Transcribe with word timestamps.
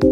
Das 0.00 0.08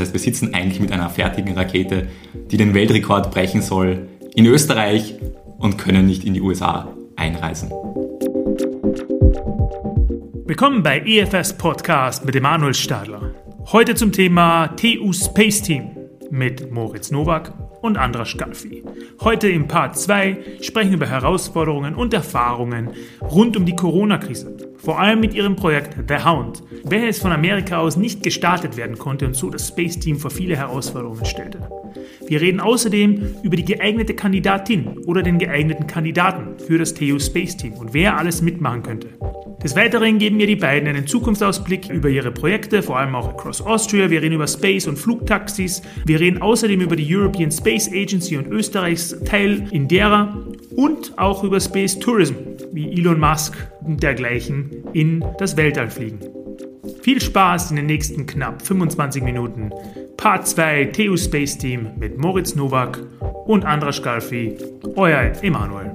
heißt, 0.00 0.12
wir 0.14 0.20
sitzen 0.20 0.54
eigentlich 0.54 0.80
mit 0.80 0.90
einer 0.90 1.10
fertigen 1.10 1.54
Rakete, 1.54 2.08
die 2.50 2.56
den 2.56 2.72
Weltrekord 2.72 3.30
brechen 3.30 3.60
soll, 3.60 4.08
in 4.34 4.46
Österreich 4.46 5.16
und 5.58 5.76
können 5.76 6.06
nicht 6.06 6.24
in 6.24 6.32
die 6.32 6.40
USA 6.40 6.88
einreisen. 7.16 7.70
Willkommen 10.46 10.82
bei 10.82 11.02
EFS 11.04 11.52
Podcast 11.58 12.24
mit 12.24 12.34
Emanuel 12.34 12.72
Stadler. 12.72 13.34
Heute 13.70 13.94
zum 13.94 14.10
Thema 14.10 14.68
TU 14.68 15.12
Space 15.12 15.60
Team 15.60 15.90
mit 16.30 16.72
Moritz 16.72 17.10
Nowak 17.10 17.52
und 17.82 17.98
Andras 17.98 18.38
Galfi. 18.38 18.82
Heute 19.20 19.50
im 19.50 19.68
Part 19.68 19.98
2 19.98 20.60
sprechen 20.62 20.92
wir 20.92 20.96
über 20.96 21.08
Herausforderungen 21.08 21.94
und 21.94 22.14
Erfahrungen 22.14 22.90
rund 23.20 23.54
um 23.58 23.66
die 23.66 23.76
Corona-Krise. 23.76 24.71
Vor 24.82 24.98
allem 24.98 25.20
mit 25.20 25.32
ihrem 25.32 25.54
Projekt 25.54 25.96
The 26.08 26.24
Hound, 26.24 26.62
welches 26.82 27.20
von 27.20 27.30
Amerika 27.30 27.78
aus 27.78 27.96
nicht 27.96 28.22
gestartet 28.24 28.76
werden 28.76 28.98
konnte 28.98 29.26
und 29.26 29.34
so 29.34 29.48
das 29.48 29.68
Space 29.68 29.98
Team 30.00 30.16
vor 30.16 30.32
viele 30.32 30.56
Herausforderungen 30.56 31.24
stellte. 31.24 31.60
Wir 32.26 32.40
reden 32.40 32.58
außerdem 32.58 33.36
über 33.44 33.54
die 33.54 33.64
geeignete 33.64 34.14
Kandidatin 34.14 34.98
oder 35.06 35.22
den 35.22 35.38
geeigneten 35.38 35.86
Kandidaten 35.86 36.58
für 36.58 36.78
das 36.78 36.94
TU 36.94 37.20
Space 37.20 37.56
Team 37.56 37.74
und 37.74 37.94
wer 37.94 38.16
alles 38.16 38.42
mitmachen 38.42 38.82
könnte. 38.82 39.08
Des 39.62 39.76
Weiteren 39.76 40.18
geben 40.18 40.38
mir 40.38 40.48
die 40.48 40.56
beiden 40.56 40.88
einen 40.88 41.06
Zukunftsausblick 41.06 41.88
über 41.88 42.08
ihre 42.08 42.32
Projekte, 42.32 42.82
vor 42.82 42.98
allem 42.98 43.14
auch 43.14 43.28
across 43.28 43.60
Austria. 43.60 44.10
Wir 44.10 44.20
reden 44.20 44.34
über 44.34 44.48
Space 44.48 44.88
und 44.88 44.98
Flugtaxis. 44.98 45.82
Wir 46.04 46.18
reden 46.18 46.42
außerdem 46.42 46.80
über 46.80 46.96
die 46.96 47.14
European 47.14 47.52
Space 47.52 47.88
Agency 47.88 48.36
und 48.36 48.48
Österreichs 48.48 49.16
Teil 49.24 49.68
in 49.70 49.86
derer 49.86 50.36
und 50.74 51.16
auch 51.16 51.44
über 51.44 51.60
Space 51.60 51.96
Tourism, 51.96 52.34
wie 52.72 52.90
Elon 52.92 53.20
Musk 53.20 53.54
und 53.84 54.02
dergleichen 54.02 54.84
in 54.94 55.24
das 55.38 55.56
Weltall 55.56 55.90
fliegen. 55.90 56.18
Viel 57.02 57.20
Spaß 57.20 57.70
in 57.70 57.76
den 57.76 57.86
nächsten 57.86 58.26
knapp 58.26 58.62
25 58.62 59.22
Minuten. 59.22 59.70
Part 60.16 60.48
2 60.48 60.86
TU 60.86 61.16
Space 61.16 61.56
Team 61.56 61.90
mit 61.98 62.18
Moritz 62.18 62.56
Nowak 62.56 62.98
und 63.46 63.64
Andras 63.64 64.02
Galfi. 64.02 64.56
Euer 64.96 65.32
Emanuel. 65.42 65.92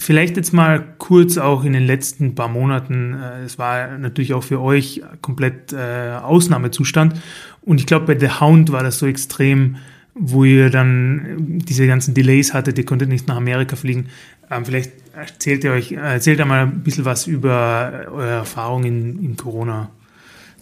Vielleicht 0.00 0.36
jetzt 0.36 0.52
mal 0.52 0.94
kurz 0.98 1.38
auch 1.38 1.64
in 1.64 1.72
den 1.72 1.84
letzten 1.84 2.36
paar 2.36 2.48
Monaten. 2.48 3.14
äh, 3.14 3.44
Es 3.44 3.58
war 3.58 3.98
natürlich 3.98 4.32
auch 4.32 4.44
für 4.44 4.60
euch 4.60 5.02
komplett 5.22 5.72
äh, 5.72 6.12
Ausnahmezustand. 6.22 7.14
Und 7.62 7.80
ich 7.80 7.86
glaube, 7.86 8.06
bei 8.06 8.18
The 8.18 8.40
Hound 8.40 8.70
war 8.70 8.84
das 8.84 9.00
so 9.00 9.06
extrem, 9.06 9.76
wo 10.14 10.44
ihr 10.44 10.70
dann 10.70 11.60
diese 11.66 11.86
ganzen 11.88 12.14
Delays 12.14 12.54
hattet. 12.54 12.78
Ihr 12.78 12.86
konntet 12.86 13.08
nicht 13.08 13.26
nach 13.26 13.36
Amerika 13.36 13.74
fliegen. 13.74 14.06
Ähm, 14.50 14.64
vielleicht 14.64 14.92
erzählt 15.16 15.64
ihr 15.64 15.72
euch, 15.72 15.90
erzählt 15.92 16.38
ihr 16.38 16.46
mal 16.46 16.62
ein 16.62 16.84
bisschen 16.84 17.04
was 17.04 17.26
über 17.26 18.06
eure 18.12 18.30
Erfahrung 18.30 18.84
in, 18.84 19.22
in 19.22 19.36
Corona. 19.36 19.90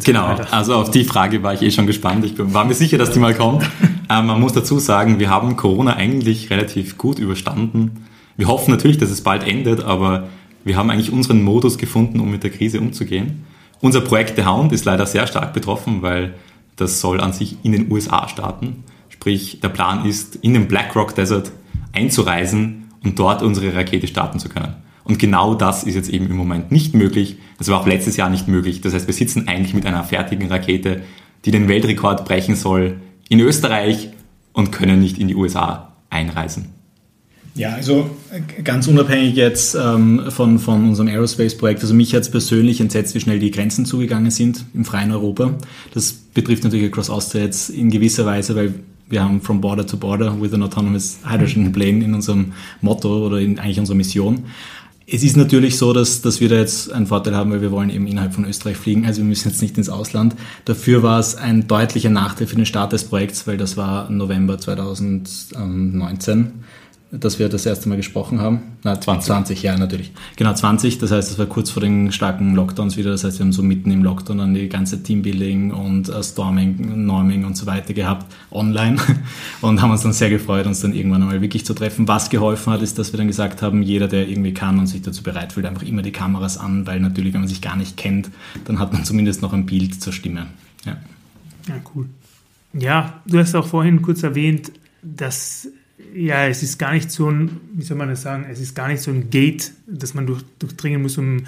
Genau, 0.05 0.27
also 0.51 0.75
auf 0.75 0.91
die 0.91 1.05
Frage 1.05 1.43
war 1.43 1.55
ich 1.55 1.63
eh 1.63 1.71
schon 1.71 1.87
gespannt. 1.87 2.25
Ich 2.25 2.35
war 2.37 2.65
mir 2.65 2.75
sicher, 2.75 2.99
dass 2.99 3.11
die 3.11 3.19
mal 3.19 3.35
kommt. 3.35 3.65
ähm, 4.11 4.27
man 4.27 4.41
muss 4.41 4.53
dazu 4.53 4.79
sagen, 4.79 5.19
wir 5.19 5.31
haben 5.31 5.57
Corona 5.57 5.97
eigentlich 5.97 6.51
relativ 6.51 6.99
gut 6.99 7.19
überstanden. 7.19 8.07
Wir 8.37 8.49
hoffen 8.49 8.71
natürlich, 8.71 8.99
dass 8.99 9.11
es 9.11 9.23
bald 9.23 9.47
endet, 9.47 9.83
aber 9.83 10.29
wir 10.65 10.77
haben 10.77 10.91
eigentlich 10.91 11.13
unseren 11.13 11.43
Modus 11.43 11.79
gefunden, 11.79 12.21
um 12.21 12.31
mit 12.31 12.43
der 12.43 12.51
Krise 12.51 12.81
umzugehen. 12.81 13.45
Unser 13.81 14.01
Projekt 14.01 14.37
The 14.37 14.45
Hound 14.45 14.73
ist 14.73 14.85
leider 14.85 15.07
sehr 15.07 15.27
stark 15.27 15.53
betroffen, 15.53 16.03
weil 16.03 16.35
das 16.77 17.01
soll 17.01 17.21
an 17.21 17.33
sich 17.33 17.57
in 17.63 17.73
den 17.73 17.91
USA 17.91 18.29
starten. 18.29 18.85
Sprich, 19.09 19.61
der 19.61 19.69
Plan 19.69 20.05
ist, 20.05 20.37
in 20.37 20.55
den 20.55 20.69
Black 20.69 20.95
Rock 20.95 21.15
Desert 21.15 21.53
einzureisen 21.93 22.89
und 23.03 23.19
dort 23.19 23.43
unsere 23.43 23.75
Rakete 23.75 24.07
starten 24.07 24.39
zu 24.39 24.49
können. 24.49 24.75
Und 25.05 25.19
genau 25.19 25.55
das 25.55 25.85
ist 25.85 25.95
jetzt 25.95 26.09
eben 26.09 26.29
im 26.29 26.37
Moment 26.37 26.73
nicht 26.73 26.95
möglich. 26.95 27.37
Das 27.59 27.69
war 27.69 27.81
auch 27.81 27.87
letztes 27.87 28.17
Jahr 28.17 28.29
nicht 28.29 28.49
möglich. 28.49 28.81
Das 28.81 28.93
heißt, 28.93 29.07
wir 29.07 29.15
sitzen 29.15 29.47
eigentlich 29.47 29.73
mit 29.73 29.87
einer 29.87 30.05
fertigen 30.05 30.49
Rakete, 30.49 31.03
die 31.45 31.53
den 31.53 31.69
Weltrekord 31.69 32.25
brechen 32.25 32.57
soll, 32.57 33.01
in 33.29 33.41
Österreich 33.41 34.11
und 34.53 34.73
können 34.73 34.99
nicht 34.99 35.19
in 35.19 35.29
die 35.29 35.37
USA 35.37 35.93
einreisen. 36.11 36.76
Ja, 37.57 37.71
also 37.71 38.11
äh, 38.31 38.63
ganz 38.63 38.87
unabhängig 38.87 39.35
jetzt 39.35 39.75
ähm, 39.75 40.25
von, 40.29 40.59
von 40.59 40.89
unserem 40.89 41.09
Aerospace-Projekt, 41.09 41.81
also 41.81 41.95
mich 41.95 42.15
hat 42.15 42.23
es 42.23 42.31
persönlich 42.31 42.83
entsetzt, 42.83 43.15
wie 43.15 43.21
schnell 43.21 43.39
die 43.39 43.51
Grenzen 43.51 43.87
zugegangen 43.87 44.31
sind 44.31 44.67
im 44.75 44.85
freien 44.85 45.11
Europa. 45.11 45.55
Das 45.95 46.13
betrifft 46.13 46.65
natürlich 46.65 46.87
Across 46.87 47.09
Austria 47.09 47.45
jetzt 47.45 47.71
in 47.71 47.91
gewisser 47.91 48.27
Weise, 48.27 48.55
weil 48.57 48.75
wir 49.09 49.23
haben 49.23 49.41
From 49.41 49.63
Border 49.63 49.87
to 49.87 49.97
Border 49.97 50.39
with 50.41 50.53
an 50.53 50.63
Autonomous 50.63 51.19
Hydrogen 51.25 51.73
Plane 51.73 52.05
in 52.05 52.13
unserem 52.13 52.53
Motto 52.83 53.27
oder 53.27 53.41
in 53.41 53.59
eigentlich 53.59 53.79
unserer 53.79 53.97
Mission. 53.97 54.45
Es 55.07 55.23
ist 55.23 55.37
natürlich 55.37 55.79
so, 55.79 55.93
dass, 55.93 56.21
dass 56.21 56.41
wir 56.41 56.49
da 56.49 56.57
jetzt 56.57 56.93
einen 56.93 57.07
Vorteil 57.07 57.37
haben, 57.37 57.53
weil 57.53 57.63
wir 57.63 57.71
wollen 57.71 57.91
eben 57.91 58.07
innerhalb 58.07 58.35
von 58.35 58.45
Österreich 58.45 58.77
fliegen, 58.77 59.07
also 59.07 59.19
wir 59.19 59.25
müssen 59.25 59.49
jetzt 59.49 59.63
nicht 59.63 59.79
ins 59.79 59.89
Ausland. 59.89 60.35
Dafür 60.67 61.03
war 61.03 61.21
es 61.21 61.37
ein 61.37 61.69
deutlicher 61.69 62.11
Nachteil 62.11 62.49
für 62.49 62.57
den 62.57 62.67
Start 62.67 62.93
des 62.93 63.05
Projekts, 63.05 63.47
weil 63.47 63.57
das 63.57 63.79
war 63.79 64.11
November 64.11 64.59
2019 64.59 66.53
dass 67.21 67.39
wir 67.39 67.49
das 67.49 67.67
erste 67.67 67.89
Mal 67.89 67.97
gesprochen 67.97 68.41
haben. 68.41 68.61
Na, 68.83 69.01
20. 69.01 69.27
20, 69.27 69.63
ja, 69.63 69.77
natürlich. 69.77 70.13
Genau, 70.37 70.53
20. 70.53 70.99
Das 70.99 71.11
heißt, 71.11 71.31
es 71.31 71.39
war 71.39 71.47
kurz 71.47 71.71
vor 71.71 71.81
den 71.81 72.13
starken 72.13 72.55
Lockdowns 72.55 72.97
wieder. 72.97 73.11
Das 73.11 73.25
heißt, 73.25 73.39
wir 73.39 73.45
haben 73.45 73.53
so 73.53 73.63
mitten 73.63 73.91
im 73.91 74.03
Lockdown 74.03 74.39
dann 74.39 74.55
die 74.55 74.69
ganze 74.69 75.03
Teambuilding 75.03 75.73
und 75.73 76.09
äh, 76.09 76.23
Storming, 76.23 77.07
Norming 77.07 77.45
und 77.45 77.57
so 77.57 77.67
weiter 77.67 77.95
gehabt, 77.95 78.27
online. 78.51 78.97
Und 79.61 79.81
haben 79.81 79.91
uns 79.91 80.03
dann 80.03 80.13
sehr 80.13 80.31
gefreut, 80.31 80.67
uns 80.67 80.81
dann 80.81 80.93
irgendwann 80.93 81.23
einmal 81.23 81.41
wirklich 81.41 81.65
zu 81.65 81.75
treffen. 81.75 82.07
Was 82.07 82.31
geholfen 82.31 82.73
hat, 82.73 82.83
ist, 82.83 82.99
dass 82.99 83.13
wir 83.13 83.19
dann 83.19 83.27
gesagt 83.27 83.63
haben, 83.63 83.83
jeder, 83.83 84.07
der 84.07 84.29
irgendwie 84.29 84.53
kann 84.53 84.79
und 84.79 84.87
sich 84.87 85.03
dazu 85.03 85.23
bereit 85.23 85.53
fühlt, 85.53 85.67
einfach 85.67 85.83
immer 85.83 86.03
die 86.03 86.13
Kameras 86.13 86.59
an, 86.59 86.87
weil 86.87 87.01
natürlich, 87.01 87.33
wenn 87.33 87.41
man 87.41 87.49
sich 87.49 87.63
gar 87.63 87.77
nicht 87.77 87.97
kennt, 87.97 88.31
dann 88.65 88.79
hat 88.79 88.93
man 88.93 89.05
zumindest 89.05 89.43
noch 89.43 89.53
ein 89.53 89.67
Bild 89.67 90.01
zur 90.01 90.13
Stimme. 90.13 90.47
Ja, 90.85 90.97
ja 91.69 91.75
cool. 91.95 92.09
Ja, 92.73 93.21
du 93.27 93.39
hast 93.39 93.55
auch 93.55 93.67
vorhin 93.67 94.03
kurz 94.03 94.23
erwähnt, 94.23 94.73
dass 95.03 95.69
ja, 96.15 96.47
es 96.47 96.63
ist 96.63 96.79
gar 96.79 96.93
nicht 96.93 97.11
so 97.11 97.31
ein, 97.31 97.61
wie 97.73 97.83
soll 97.83 97.97
man 97.97 98.09
das 98.09 98.23
sagen, 98.23 98.47
es 98.51 98.61
ist 98.61 98.75
gar 98.75 98.89
nicht 98.89 99.03
so 99.03 99.11
ein 99.11 99.31
Gate, 99.31 99.73
das 99.87 100.15
man 100.15 100.27
durch, 100.27 100.43
durchdringen 100.59 101.03
muss, 101.03 101.19
um 101.19 101.45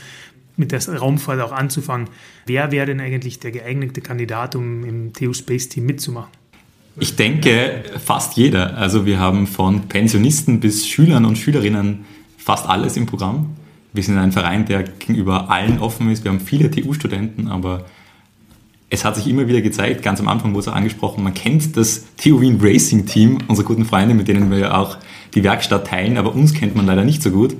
mit 0.56 0.72
der 0.72 0.86
Raumfahrt 0.88 1.40
auch 1.40 1.52
anzufangen. 1.52 2.08
Wer 2.46 2.70
wäre 2.70 2.86
denn 2.86 3.00
eigentlich 3.00 3.38
der 3.38 3.52
geeignete 3.52 4.00
Kandidat, 4.00 4.56
um 4.56 4.84
im 4.84 5.12
TU 5.12 5.32
Space 5.32 5.68
Team 5.68 5.86
mitzumachen? 5.86 6.30
Ich 7.00 7.14
denke, 7.14 7.84
fast 8.04 8.36
jeder. 8.36 8.76
Also 8.76 9.06
wir 9.06 9.20
haben 9.20 9.46
von 9.46 9.88
Pensionisten 9.88 10.58
bis 10.58 10.88
Schülern 10.88 11.24
und 11.24 11.38
Schülerinnen 11.38 12.04
fast 12.36 12.66
alles 12.66 12.96
im 12.96 13.06
Programm. 13.06 13.56
Wir 13.92 14.02
sind 14.02 14.18
ein 14.18 14.32
Verein, 14.32 14.66
der 14.66 14.82
gegenüber 14.82 15.48
allen 15.48 15.78
offen 15.78 16.10
ist. 16.10 16.24
Wir 16.24 16.32
haben 16.32 16.40
viele 16.40 16.70
TU-Studenten, 16.70 17.48
aber 17.48 17.86
es 18.90 19.04
hat 19.04 19.16
sich 19.16 19.26
immer 19.26 19.46
wieder 19.46 19.60
gezeigt, 19.60 20.02
ganz 20.02 20.20
am 20.20 20.28
Anfang 20.28 20.52
wurde 20.52 20.70
es 20.70 20.74
angesprochen, 20.74 21.22
man 21.22 21.34
kennt 21.34 21.76
das 21.76 22.06
Wien 22.22 22.58
Racing 22.60 23.06
Team, 23.06 23.38
unsere 23.46 23.66
guten 23.66 23.84
Freunde, 23.84 24.14
mit 24.14 24.28
denen 24.28 24.50
wir 24.50 24.58
ja 24.58 24.78
auch 24.78 24.96
die 25.34 25.44
Werkstatt 25.44 25.86
teilen, 25.86 26.16
aber 26.16 26.34
uns 26.34 26.54
kennt 26.54 26.74
man 26.74 26.86
leider 26.86 27.04
nicht 27.04 27.22
so 27.22 27.30
gut. 27.30 27.54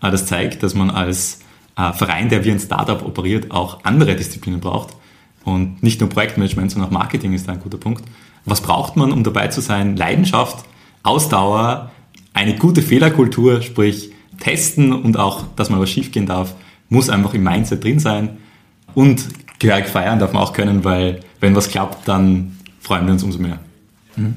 Das 0.00 0.26
zeigt, 0.26 0.64
dass 0.64 0.74
man 0.74 0.90
als 0.90 1.38
äh, 1.76 1.92
Verein, 1.92 2.28
der 2.28 2.44
wie 2.44 2.50
ein 2.50 2.58
Startup 2.58 3.04
operiert, 3.04 3.52
auch 3.52 3.84
andere 3.84 4.16
Disziplinen 4.16 4.60
braucht. 4.60 4.96
Und 5.44 5.82
nicht 5.82 6.00
nur 6.00 6.08
Projektmanagement, 6.08 6.72
sondern 6.72 6.88
auch 6.88 6.92
Marketing 6.92 7.32
ist 7.32 7.48
da 7.48 7.52
ein 7.52 7.60
guter 7.60 7.78
Punkt. 7.78 8.04
Was 8.44 8.60
braucht 8.60 8.96
man, 8.96 9.12
um 9.12 9.22
dabei 9.22 9.48
zu 9.48 9.60
sein? 9.60 9.96
Leidenschaft, 9.96 10.64
Ausdauer, 11.04 11.90
eine 12.34 12.56
gute 12.56 12.82
Fehlerkultur, 12.82 13.62
sprich 13.62 14.10
testen 14.40 14.92
und 14.92 15.16
auch, 15.16 15.44
dass 15.54 15.70
mal 15.70 15.80
was 15.80 15.90
schiefgehen 15.90 16.26
darf, 16.26 16.54
muss 16.88 17.08
einfach 17.08 17.34
im 17.34 17.44
Mindset 17.44 17.84
drin 17.84 18.00
sein. 18.00 18.38
Und 18.94 19.28
gehörig 19.62 19.86
feiern 19.86 20.18
darf 20.18 20.32
man 20.32 20.42
auch 20.42 20.52
können, 20.52 20.84
weil 20.84 21.20
wenn 21.40 21.54
was 21.54 21.68
klappt, 21.68 22.06
dann 22.08 22.58
freuen 22.80 23.06
wir 23.06 23.12
uns 23.12 23.22
umso 23.22 23.38
mehr. 23.38 23.60
Mhm. 24.16 24.34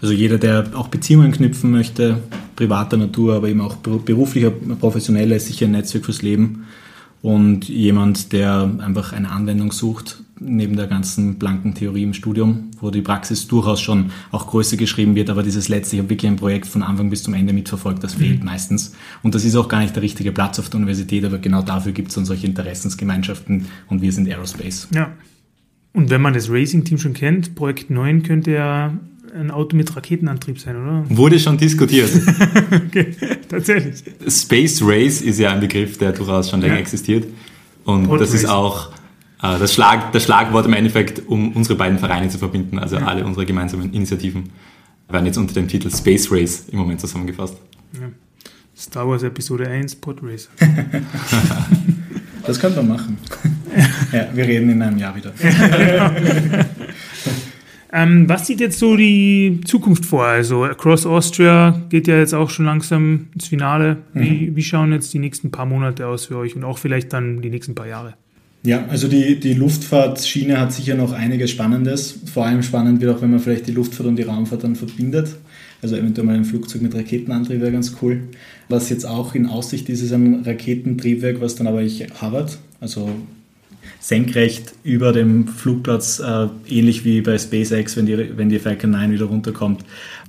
Also 0.00 0.12
jeder, 0.12 0.38
der 0.38 0.72
auch 0.74 0.88
Beziehungen 0.88 1.32
knüpfen 1.32 1.70
möchte, 1.70 2.18
privater 2.56 2.96
Natur, 2.96 3.36
aber 3.36 3.48
eben 3.48 3.60
auch 3.60 3.76
beruflicher, 3.76 4.50
professioneller, 4.50 5.36
ist 5.36 5.46
sicher 5.46 5.66
ein 5.66 5.72
Netzwerk 5.72 6.04
fürs 6.04 6.22
Leben. 6.22 6.66
Und 7.22 7.68
jemand, 7.68 8.32
der 8.32 8.70
einfach 8.80 9.12
eine 9.12 9.30
Anwendung 9.30 9.72
sucht, 9.72 10.23
neben 10.44 10.76
der 10.76 10.86
ganzen 10.86 11.36
blanken 11.36 11.74
Theorie 11.74 12.02
im 12.02 12.14
Studium, 12.14 12.70
wo 12.80 12.90
die 12.90 13.00
Praxis 13.00 13.46
durchaus 13.46 13.80
schon 13.80 14.10
auch 14.30 14.46
größer 14.46 14.76
geschrieben 14.76 15.14
wird, 15.14 15.30
aber 15.30 15.42
dieses 15.42 15.68
letzte, 15.68 15.96
ich 15.96 16.00
habe 16.00 16.10
wirklich 16.10 16.30
ein 16.30 16.36
Projekt 16.36 16.66
von 16.66 16.82
Anfang 16.82 17.10
bis 17.10 17.22
zum 17.22 17.34
Ende 17.34 17.52
mitverfolgt, 17.52 18.04
das 18.04 18.16
mhm. 18.16 18.22
fehlt 18.22 18.44
meistens. 18.44 18.94
Und 19.22 19.34
das 19.34 19.44
ist 19.44 19.56
auch 19.56 19.68
gar 19.68 19.80
nicht 19.80 19.94
der 19.96 20.02
richtige 20.02 20.32
Platz 20.32 20.58
auf 20.58 20.68
der 20.68 20.76
Universität, 20.76 21.24
aber 21.24 21.38
genau 21.38 21.62
dafür 21.62 21.92
gibt 21.92 22.08
es 22.08 22.14
dann 22.14 22.24
solche 22.24 22.46
Interessensgemeinschaften 22.46 23.66
und 23.88 24.02
wir 24.02 24.12
sind 24.12 24.28
Aerospace. 24.28 24.88
Ja. 24.94 25.12
Und 25.92 26.10
wenn 26.10 26.20
man 26.20 26.34
das 26.34 26.50
Racing-Team 26.50 26.98
schon 26.98 27.14
kennt, 27.14 27.54
Projekt 27.54 27.88
9 27.88 28.24
könnte 28.24 28.50
ja 28.50 28.98
ein 29.34 29.50
Auto 29.50 29.76
mit 29.76 29.94
Raketenantrieb 29.94 30.60
sein, 30.60 30.76
oder? 30.76 31.04
Wurde 31.08 31.38
schon 31.38 31.56
diskutiert. 31.56 32.10
okay, 32.86 33.14
tatsächlich. 33.48 34.02
Space 34.28 34.80
Race 34.82 35.20
ist 35.20 35.38
ja 35.38 35.52
ein 35.52 35.60
Begriff, 35.60 35.98
der 35.98 36.12
durchaus 36.12 36.50
schon 36.50 36.60
länger 36.60 36.74
ja. 36.74 36.80
existiert. 36.80 37.26
Und 37.84 38.06
Pod 38.06 38.20
das 38.20 38.30
Race. 38.30 38.42
ist 38.42 38.48
auch 38.48 38.90
das, 39.58 39.74
Schlag, 39.74 40.12
das 40.12 40.24
Schlagwort 40.24 40.66
im 40.66 40.72
Endeffekt, 40.72 41.22
um 41.26 41.52
unsere 41.52 41.76
beiden 41.76 41.98
Vereine 41.98 42.28
zu 42.28 42.38
verbinden. 42.38 42.78
Also 42.78 42.96
ja. 42.96 43.06
alle 43.06 43.24
unsere 43.24 43.44
gemeinsamen 43.46 43.92
Initiativen 43.92 44.50
werden 45.08 45.26
jetzt 45.26 45.36
unter 45.36 45.54
dem 45.54 45.68
Titel 45.68 45.90
Space 45.90 46.30
Race 46.32 46.66
im 46.70 46.78
Moment 46.78 47.00
zusammengefasst. 47.00 47.56
Ja. 47.92 48.08
Star 48.76 49.08
Wars 49.08 49.22
Episode 49.22 49.68
1, 49.68 49.96
Pod 49.96 50.18
Race. 50.22 50.48
Das 52.46 52.60
könnte 52.60 52.82
man 52.82 52.88
machen. 52.88 53.18
ja, 54.12 54.28
wir 54.34 54.44
reden 54.46 54.70
in 54.70 54.82
einem 54.82 54.98
Jahr 54.98 55.16
wieder. 55.16 55.32
ähm, 57.92 58.28
was 58.28 58.46
sieht 58.46 58.60
jetzt 58.60 58.78
so 58.78 58.96
die 58.96 59.60
Zukunft 59.64 60.04
vor? 60.04 60.26
Also 60.26 60.64
Across 60.64 61.06
Austria 61.06 61.82
geht 61.88 62.06
ja 62.06 62.18
jetzt 62.18 62.34
auch 62.34 62.50
schon 62.50 62.66
langsam 62.66 63.28
ins 63.34 63.48
Finale. 63.48 63.98
Wie, 64.12 64.50
mhm. 64.50 64.56
wie 64.56 64.62
schauen 64.62 64.92
jetzt 64.92 65.14
die 65.14 65.20
nächsten 65.20 65.50
paar 65.50 65.64
Monate 65.66 66.06
aus 66.06 66.26
für 66.26 66.36
euch 66.36 66.54
und 66.54 66.64
auch 66.64 66.76
vielleicht 66.78 67.12
dann 67.12 67.40
die 67.40 67.50
nächsten 67.50 67.74
paar 67.74 67.86
Jahre? 67.86 68.14
Ja, 68.64 68.86
also 68.86 69.08
die, 69.08 69.38
die 69.38 69.52
Luftfahrtschiene 69.52 70.58
hat 70.58 70.72
sicher 70.72 70.94
noch 70.94 71.12
einiges 71.12 71.50
Spannendes. 71.50 72.18
Vor 72.32 72.46
allem 72.46 72.62
spannend 72.62 73.00
wird 73.02 73.14
auch, 73.14 73.20
wenn 73.20 73.30
man 73.30 73.40
vielleicht 73.40 73.66
die 73.66 73.72
Luftfahrt 73.72 74.08
und 74.08 74.16
die 74.16 74.22
Raumfahrt 74.22 74.64
dann 74.64 74.74
verbindet. 74.74 75.36
Also 75.82 75.96
eventuell 75.96 76.26
mal 76.26 76.34
ein 76.34 76.46
Flugzeug 76.46 76.80
mit 76.80 76.94
Raketenantrieb 76.94 77.60
wäre 77.60 77.72
ganz 77.72 77.96
cool. 78.00 78.22
Was 78.70 78.88
jetzt 78.88 79.04
auch 79.04 79.34
in 79.34 79.46
Aussicht 79.46 79.90
ist, 79.90 80.00
ist 80.00 80.12
ein 80.12 80.44
Raketentriebwerk, 80.46 81.42
was 81.42 81.56
dann 81.56 81.66
aber 81.66 81.82
ich 81.82 82.06
Harvard, 82.22 82.56
also 82.80 83.10
senkrecht 84.00 84.72
über 84.82 85.12
dem 85.12 85.46
Flugplatz, 85.46 86.20
äh, 86.20 86.48
ähnlich 86.66 87.04
wie 87.04 87.20
bei 87.20 87.36
SpaceX, 87.36 87.98
wenn 87.98 88.06
die, 88.06 88.38
wenn 88.38 88.48
die 88.48 88.58
Falcon 88.58 88.92
9 88.92 89.12
wieder 89.12 89.26
runterkommt, 89.26 89.84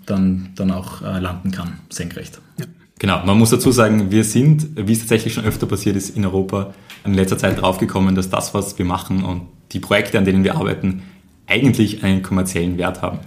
dann, 0.05 0.49
dann 0.55 0.71
auch 0.71 1.01
äh, 1.01 1.19
landen 1.19 1.51
kann, 1.51 1.79
senkrecht. 1.89 2.41
Ja. 2.59 2.65
Genau, 2.99 3.25
man 3.25 3.37
muss 3.37 3.49
dazu 3.49 3.71
sagen, 3.71 4.11
wir 4.11 4.23
sind, 4.23 4.67
wie 4.75 4.93
es 4.93 4.99
tatsächlich 4.99 5.33
schon 5.33 5.43
öfter 5.43 5.67
passiert 5.67 5.97
ist 5.97 6.15
in 6.15 6.25
Europa, 6.25 6.73
in 7.05 7.13
letzter 7.13 7.37
Zeit 7.37 7.61
draufgekommen, 7.61 8.15
dass 8.15 8.29
das, 8.29 8.53
was 8.53 8.77
wir 8.77 8.85
machen 8.85 9.23
und 9.23 9.43
die 9.71 9.79
Projekte, 9.79 10.17
an 10.17 10.25
denen 10.25 10.43
wir 10.43 10.55
arbeiten, 10.55 11.03
eigentlich 11.47 12.03
einen 12.03 12.23
kommerziellen 12.23 12.77
Wert 12.77 13.01
haben. 13.01 13.19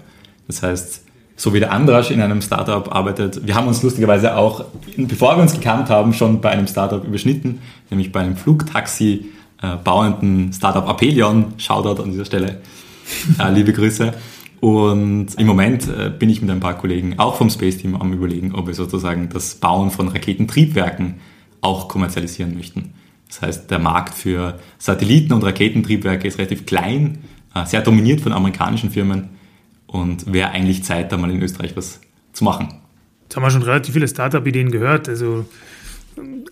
Das 0.46 0.62
heißt, 0.62 1.04
so 1.36 1.54
wie 1.54 1.60
der 1.60 1.72
Andrasch 1.72 2.10
in 2.10 2.20
einem 2.20 2.42
Startup 2.42 2.92
arbeitet. 2.92 3.46
Wir 3.46 3.54
haben 3.54 3.68
uns 3.68 3.82
lustigerweise 3.82 4.36
auch, 4.36 4.64
bevor 4.96 5.36
wir 5.36 5.42
uns 5.42 5.52
gekannt 5.52 5.88
haben, 5.88 6.12
schon 6.12 6.40
bei 6.40 6.50
einem 6.50 6.66
Startup 6.66 7.02
überschnitten, 7.04 7.60
nämlich 7.90 8.10
bei 8.10 8.20
einem 8.20 8.36
Flugtaxi 8.36 9.26
äh, 9.62 9.76
bauenden 9.76 10.52
Startup 10.52 10.86
Apelion. 10.88 11.54
Shoutout 11.56 12.02
an 12.02 12.10
dieser 12.10 12.24
Stelle. 12.24 12.60
Äh, 13.38 13.52
liebe 13.52 13.72
Grüße. 13.72 14.12
Und 14.60 15.28
im 15.38 15.46
Moment 15.46 15.88
äh, 15.88 16.10
bin 16.10 16.28
ich 16.28 16.42
mit 16.42 16.50
ein 16.50 16.60
paar 16.60 16.76
Kollegen 16.76 17.18
auch 17.18 17.36
vom 17.36 17.48
Space 17.48 17.78
Team 17.78 17.96
am 17.96 18.12
überlegen, 18.12 18.54
ob 18.54 18.66
wir 18.66 18.74
sozusagen 18.74 19.30
das 19.30 19.54
Bauen 19.54 19.90
von 19.90 20.08
Raketentriebwerken 20.08 21.14
auch 21.62 21.88
kommerzialisieren 21.88 22.54
möchten. 22.54 22.92
Das 23.28 23.42
heißt, 23.42 23.70
der 23.70 23.78
Markt 23.78 24.14
für 24.14 24.58
Satelliten- 24.78 25.32
und 25.32 25.44
Raketentriebwerke 25.44 26.26
ist 26.26 26.38
relativ 26.38 26.66
klein, 26.66 27.18
äh, 27.54 27.64
sehr 27.66 27.82
dominiert 27.82 28.20
von 28.20 28.32
amerikanischen 28.32 28.90
Firmen 28.90 29.30
und 29.86 30.32
wäre 30.32 30.50
eigentlich 30.50 30.84
Zeit, 30.84 31.12
da 31.12 31.16
mal 31.16 31.30
in 31.30 31.42
Österreich 31.42 31.76
was 31.76 32.00
zu 32.32 32.44
machen. 32.44 32.68
Jetzt 33.22 33.36
haben 33.36 33.42
wir 33.42 33.50
schon 33.50 33.62
relativ 33.62 33.92
viele 33.94 34.08
Startup-Ideen 34.08 34.70
gehört. 34.70 35.08
Also 35.08 35.44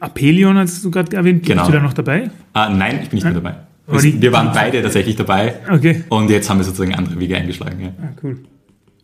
Apelion 0.00 0.58
hast 0.58 0.84
du 0.84 0.90
gerade 0.90 1.16
erwähnt. 1.16 1.46
Genau. 1.46 1.62
Bist 1.62 1.68
du 1.68 1.78
da 1.78 1.82
noch 1.82 1.94
dabei? 1.94 2.30
Ah, 2.52 2.68
nein, 2.68 3.00
ich 3.02 3.08
bin 3.08 3.16
nicht 3.16 3.24
mehr 3.24 3.34
dabei. 3.34 3.56
Wir, 3.88 4.20
wir 4.20 4.32
waren 4.32 4.52
beide 4.52 4.82
tatsächlich 4.82 5.16
dabei. 5.16 5.54
Okay. 5.70 6.04
Und 6.08 6.28
jetzt 6.28 6.50
haben 6.50 6.58
wir 6.58 6.64
sozusagen 6.64 6.94
andere 6.94 7.18
Wege 7.20 7.36
eingeschlagen. 7.36 7.80
Ja. 7.80 7.88
Ah, 8.02 8.08
cool. 8.22 8.40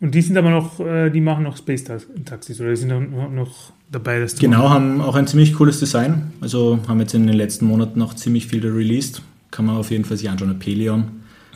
Und 0.03 0.13
die 0.13 0.21
sind 0.21 0.35
aber 0.35 0.49
noch, 0.49 0.81
äh, 0.81 1.09
die 1.09 1.21
machen 1.21 1.45
noch 1.45 1.55
Space 1.55 1.85
Taxis 1.85 2.59
oder 2.59 2.71
die 2.71 2.75
sind 2.75 2.89
noch 3.33 3.71
dabei, 3.89 4.19
das 4.19 4.35
zu 4.35 4.41
Genau, 4.41 4.63
machen. 4.63 4.73
haben 4.73 5.01
auch 5.01 5.15
ein 5.15 5.27
ziemlich 5.27 5.53
cooles 5.53 5.79
Design. 5.79 6.33
Also 6.41 6.79
haben 6.89 6.99
jetzt 6.99 7.13
in 7.13 7.25
den 7.25 7.37
letzten 7.37 7.65
Monaten 7.65 7.99
noch 7.99 8.13
ziemlich 8.13 8.47
viel 8.47 8.67
released. 8.67 9.21
Kann 9.49 9.65
man 9.65 9.77
auf 9.77 9.91
jeden 9.91 10.03
Fall 10.03 10.17
sich 10.17 10.29
anschauen. 10.29 10.49
Apelion 10.49 11.05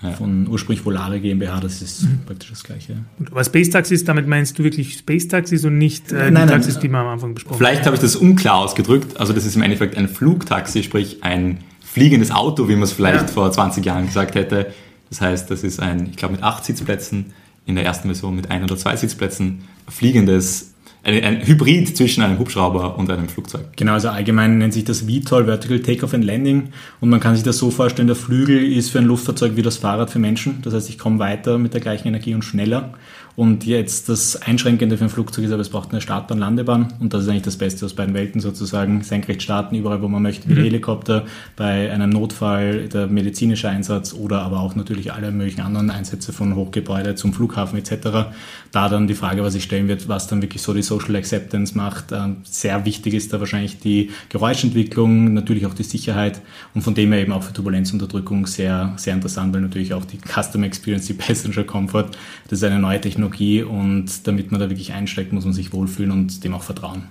ja. 0.02 0.12
von 0.12 0.48
ursprünglich 0.48 0.86
Volare 0.86 1.20
GmbH, 1.20 1.60
das 1.60 1.82
ist 1.82 2.04
mhm. 2.04 2.20
praktisch 2.26 2.52
das 2.52 2.64
Gleiche. 2.64 3.00
Und, 3.20 3.34
aber 3.34 3.44
Space 3.44 3.70
Taxis, 3.70 4.06
damit 4.06 4.28
meinst 4.28 4.58
du 4.58 4.64
wirklich 4.64 4.94
Space 4.94 5.28
Taxis 5.28 5.66
und 5.66 5.78
nicht 5.78 6.14
äh, 6.14 6.32
nein, 6.32 6.48
die 6.48 6.54
Taxis, 6.54 6.76
nein, 6.76 6.82
die 6.84 6.88
wir 6.88 7.00
am 7.00 7.08
Anfang 7.08 7.34
besprochen 7.34 7.56
haben? 7.56 7.66
Vielleicht 7.66 7.86
habe 7.86 7.98
ich 7.98 8.02
das 8.02 8.16
unklar 8.16 8.60
ausgedrückt. 8.60 9.20
Also 9.20 9.34
das 9.34 9.46
ist 9.46 9.58
im 9.58 9.62
Endeffekt 9.62 9.98
ein 9.98 10.08
Flugtaxi, 10.08 10.84
sprich 10.84 11.22
ein 11.22 11.58
fliegendes 11.84 12.32
Auto, 12.32 12.70
wie 12.70 12.76
man 12.76 12.84
es 12.84 12.94
vielleicht 12.94 13.28
ja. 13.28 13.28
vor 13.28 13.52
20 13.52 13.86
Jahren 13.86 14.06
gesagt 14.06 14.36
hätte. 14.36 14.68
Das 15.10 15.20
heißt, 15.20 15.52
das 15.52 15.66
ist 15.66 15.82
ein, 15.82 16.08
ich 16.12 16.16
glaube, 16.16 16.36
mit 16.36 16.44
acht 16.44 16.64
Sitzplätzen, 16.64 17.34
in 17.68 17.76
der 17.76 17.86
ersten 17.86 18.08
Version 18.08 18.36
mit 18.36 18.50
ein 18.50 18.64
oder 18.64 18.78
zwei 18.78 18.96
Sitzplätzen, 18.96 19.68
fliegendes 19.88 20.74
ein, 21.04 21.24
ein 21.24 21.48
Hybrid 21.48 21.96
zwischen 21.96 22.22
einem 22.24 22.40
Hubschrauber 22.40 22.98
und 22.98 23.10
einem 23.10 23.30
Flugzeug. 23.30 23.66
Genau, 23.76 23.94
also 23.94 24.10
allgemein 24.10 24.58
nennt 24.58 24.74
sich 24.74 24.84
das 24.84 25.02
VTOL, 25.02 25.46
Vertical 25.46 25.80
Takeoff 25.80 26.14
and 26.14 26.24
Landing. 26.24 26.70
Und 27.00 27.10
man 27.10 27.20
kann 27.20 27.36
sich 27.36 27.44
das 27.44 27.58
so 27.58 27.72
vorstellen, 27.72 28.08
der 28.08 28.16
Flügel 28.16 28.62
ist 28.72 28.90
für 28.90 29.00
ein 29.00 29.06
Luftfahrzeug 29.06 29.56
wie 29.56 29.62
das 29.62 29.78
Fahrrad 29.78 30.10
für 30.10 30.20
Menschen. 30.20 30.62
Das 30.64 30.74
heißt, 30.74 30.90
ich 30.90 30.98
komme 30.98 31.20
weiter 31.20 31.58
mit 31.58 31.74
der 31.74 31.82
gleichen 31.82 32.08
Energie 32.08 32.34
und 32.34 32.44
schneller. 32.44 32.94
Und 33.38 33.68
jetzt 33.68 34.10
das 34.10 34.42
Einschränkende 34.42 34.98
für 34.98 35.04
ein 35.04 35.12
Flugzeug 35.12 35.46
ist 35.46 35.52
aber, 35.52 35.62
es 35.62 35.70
braucht 35.70 35.92
eine 35.92 36.02
Startbahn, 36.02 36.40
Landebahn. 36.40 36.96
Und 37.00 37.14
das 37.14 37.22
ist 37.22 37.30
eigentlich 37.30 37.44
das 37.44 37.58
Beste 37.58 37.86
aus 37.86 37.94
beiden 37.94 38.16
Welten 38.16 38.42
sozusagen. 38.42 39.04
Senkrecht 39.04 39.44
starten, 39.44 39.76
überall 39.76 40.02
wo 40.02 40.08
man 40.08 40.24
möchte, 40.24 40.50
wie 40.50 40.56
der 40.56 40.64
mhm. 40.64 40.70
Helikopter, 40.70 41.26
bei 41.56 41.92
einem 41.92 42.10
Notfall, 42.10 42.88
der 42.88 43.06
medizinische 43.06 43.70
Einsatz 43.70 44.16
oder 44.16 44.42
aber 44.42 44.62
auch 44.62 44.74
natürlich 44.74 45.14
alle 45.14 45.32
möglichen 45.32 45.62
anderen 45.62 45.92
Einsätze 45.92 46.34
von 46.34 46.56
Hochgebäude 46.56 47.14
zum 47.14 47.32
Flughafen 47.32 47.78
etc. 47.78 48.32
Da 48.72 48.90
dann 48.90 49.06
die 49.06 49.14
Frage, 49.14 49.44
was 49.44 49.54
ich 49.54 49.62
stellen 49.62 49.88
wird, 49.88 50.10
was 50.10 50.26
dann 50.26 50.42
wirklich 50.42 50.64
so 50.64 50.74
die 50.74 50.82
Social 50.88 51.16
Acceptance 51.16 51.78
macht. 51.78 52.12
Ähm, 52.12 52.38
sehr 52.44 52.86
wichtig 52.86 53.14
ist 53.14 53.34
da 53.34 53.40
wahrscheinlich 53.40 53.80
die 53.80 54.12
Geräuschentwicklung, 54.30 55.34
natürlich 55.34 55.66
auch 55.66 55.74
die 55.74 55.84
Sicherheit 55.84 56.42
und 56.74 56.82
von 56.82 56.96
dem 56.96 57.12
her 57.12 57.22
eben 57.22 57.34
auch 57.34 57.44
für 57.44 57.54
Turbulenzunterdrückung 57.54 58.48
sehr, 58.48 58.94
sehr 58.98 59.14
interessant, 59.14 59.54
weil 59.54 59.62
natürlich 59.62 59.94
auch 59.94 60.06
die 60.06 60.18
Custom 60.18 60.64
Experience, 60.64 61.08
die 61.08 61.14
Passenger 61.28 61.64
Comfort, 61.64 62.12
das 62.48 62.60
ist 62.60 62.64
eine 62.64 62.80
neue 62.80 63.02
Technologie, 63.02 63.18
Technologie 63.18 63.64
und 63.64 64.28
damit 64.28 64.52
man 64.52 64.60
da 64.60 64.70
wirklich 64.70 64.94
einsteigt, 64.94 65.34
muss 65.34 65.46
man 65.46 65.54
sich 65.54 65.74
wohlfühlen 65.74 66.12
und 66.12 66.44
dem 66.44 66.54
auch 66.54 66.64
vertrauen. 66.64 67.04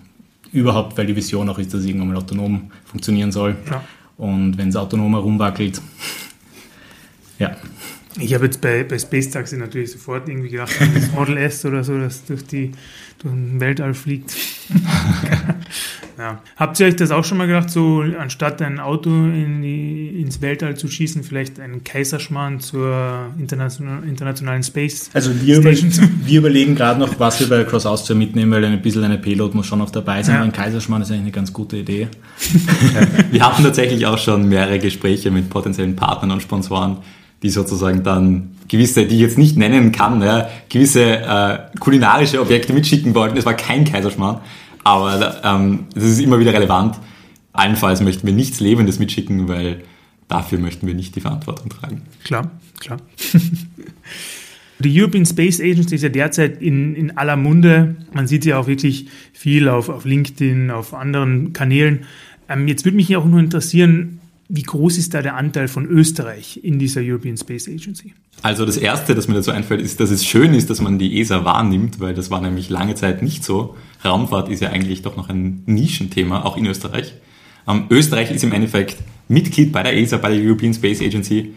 Überhaupt, 0.53 0.97
weil 0.97 1.07
die 1.07 1.17
Vision 1.17 1.49
auch 1.49 1.59
ist, 1.59 1.75
dass 1.75 1.81
es 1.81 1.87
irgendwann 1.87 2.09
mal 2.09 2.17
autonom 2.17 2.71
funktionieren 2.85 3.33
soll. 3.33 3.57
Ja. 3.69 3.83
Und 4.17 4.57
wenn 4.57 4.69
es 4.69 4.77
autonom 4.77 5.13
herumwackelt, 5.13 5.81
ja. 7.39 7.57
Ich 8.19 8.35
habe 8.35 8.47
jetzt 8.47 8.61
bei, 8.61 8.85
bei 8.85 8.99
Space 8.99 9.31
Taxi 9.31 9.57
natürlich 9.57 9.93
sofort 9.93 10.29
irgendwie 10.29 10.49
gedacht, 10.49 10.73
das 10.95 11.13
Model 11.13 11.37
S 11.37 11.65
oder 11.65 11.85
so, 11.85 11.99
das 11.99 12.25
durch, 12.25 12.45
die, 12.47 12.73
durch 13.19 13.35
den 13.35 13.61
Weltall 13.61 13.95
fliegt. 13.95 14.35
Ja. 16.19 16.41
Habt 16.57 16.81
ihr 16.81 16.87
euch 16.87 16.97
das 16.97 17.11
auch 17.11 17.25
schon 17.25 17.37
mal 17.37 17.47
gedacht, 17.47 17.69
so 17.69 18.03
anstatt 18.19 18.63
ein 18.63 18.81
Auto 18.81 19.11
in 19.11 19.61
die, 19.61 20.21
ins 20.21 20.41
Weltall 20.41 20.77
zu 20.77 20.89
schießen, 20.89 21.23
vielleicht 21.23 21.61
einen 21.61 21.85
Kaiserschmarrn 21.85 22.61
zur 22.61 23.27
international, 23.39 24.03
internationalen 24.05 24.63
Space 24.63 25.11
Also 25.13 25.31
wir, 25.43 25.59
über, 25.59 25.73
wir 26.25 26.39
überlegen 26.39 26.75
gerade 26.75 26.99
noch, 26.99 27.21
was 27.21 27.41
wir 27.41 27.49
bei 27.49 27.65
Cross 27.65 27.85
Austria 27.85 28.17
mitnehmen, 28.17 28.51
weil 28.51 28.65
ein 28.65 28.81
bisschen 28.81 29.05
eine 29.05 29.19
Payload 29.19 29.55
muss 29.55 29.67
schon 29.67 29.79
noch 29.79 29.91
dabei 29.91 30.23
sein. 30.23 30.37
Ja. 30.37 30.43
Ein 30.43 30.53
Kaiserschmarrn 30.53 31.03
ist 31.03 31.11
eigentlich 31.11 31.23
eine 31.23 31.33
ganz 31.33 31.53
gute 31.53 31.77
Idee. 31.77 32.09
wir 33.31 33.47
hatten 33.47 33.63
tatsächlich 33.63 34.07
auch 34.07 34.19
schon 34.19 34.49
mehrere 34.49 34.79
Gespräche 34.79 35.31
mit 35.31 35.51
potenziellen 35.51 35.97
Partnern 35.97 36.31
und 36.31 36.43
Sponsoren, 36.43 36.99
die 37.43 37.51
sozusagen 37.51 38.03
dann 38.03 38.57
gewisse, 38.69 39.07
die 39.07 39.17
ich 39.17 39.21
jetzt 39.21 39.39
nicht 39.39 39.57
nennen 39.57 39.93
kann, 39.93 40.21
ja, 40.23 40.49
gewisse 40.69 41.03
äh, 41.03 41.59
kulinarische 41.79 42.41
Objekte 42.41 42.73
mitschicken 42.73 43.15
wollten. 43.15 43.37
Es 43.37 43.47
war 43.47 43.55
kein 43.55 43.85
Kaiserschmarrn. 43.85 44.41
Aber 44.85 45.41
ähm, 45.43 45.87
das 45.95 46.05
ist 46.05 46.21
immer 46.21 46.39
wieder 46.39 46.53
relevant. 46.53 46.97
Allenfalls 47.53 48.01
möchten 48.01 48.27
wir 48.27 48.35
nichts 48.35 48.61
Lebendes 48.61 48.99
mitschicken, 48.99 49.49
weil 49.49 49.83
dafür 50.29 50.59
möchten 50.59 50.87
wir 50.87 50.95
nicht 50.95 51.17
die 51.17 51.21
Verantwortung 51.21 51.71
tragen. 51.71 52.03
Klar, 52.25 52.51
klar. 52.79 52.99
Die 54.79 55.01
European 55.01 55.25
Space 55.25 55.59
Agency 55.59 55.95
ist 55.95 56.03
ja 56.03 56.11
derzeit 56.11 56.61
in, 56.61 56.95
in 56.95 57.17
aller 57.17 57.37
Munde. 57.37 57.97
Man 58.13 58.27
sieht 58.27 58.43
sie 58.43 58.53
auch 58.53 58.67
wirklich 58.67 59.09
viel 59.33 59.71
auf, 59.71 59.89
auf 59.89 60.05
LinkedIn, 60.05 60.71
auf 60.71 60.93
anderen 60.93 61.55
Kanälen. 61.55 62.01
Ähm, 62.49 62.69
jetzt 62.69 62.85
würde 62.85 62.97
mich 62.97 63.17
auch 63.17 63.25
nur 63.25 63.41
interessieren, 63.41 64.16
wie 64.49 64.63
groß 64.63 64.99
ist 64.99 65.15
da 65.15 65.23
der 65.23 65.37
Anteil 65.37 65.69
von 65.69 65.87
Österreich 65.87 66.61
in 66.63 66.79
dieser 66.79 67.01
European 67.03 67.37
Space 67.37 67.69
Agency? 67.69 68.15
Also 68.43 68.65
das 68.65 68.77
Erste, 68.77 69.15
das 69.15 69.29
mir 69.29 69.35
dazu 69.35 69.51
einfällt, 69.51 69.81
ist, 69.81 69.99
dass 69.99 70.11
es 70.11 70.25
schön 70.25 70.55
ist, 70.55 70.71
dass 70.71 70.81
man 70.81 70.99
die 70.99 71.21
ESA 71.21 71.45
wahrnimmt, 71.45 72.01
weil 72.01 72.15
das 72.15 72.31
war 72.31 72.41
nämlich 72.41 72.71
lange 72.71 72.95
Zeit 72.95 73.23
nicht 73.23 73.45
so. 73.45 73.77
Raumfahrt 74.05 74.49
ist 74.49 74.61
ja 74.61 74.71
eigentlich 74.71 75.03
doch 75.03 75.17
noch 75.17 75.29
ein 75.29 75.63
Nischenthema, 75.67 76.45
auch 76.45 76.57
in 76.57 76.67
Österreich. 76.67 77.15
Ähm, 77.67 77.87
Österreich 77.91 78.31
ist 78.31 78.45
im 78.45 78.53
Endeffekt 78.53 78.99
Mitglied 79.29 79.73
bei 79.73 79.83
der 79.83 79.97
ESA, 79.97 80.19
bei 80.19 80.31
der 80.31 80.45
European 80.45 80.75
Space 80.75 81.01
Agency. 81.01 81.55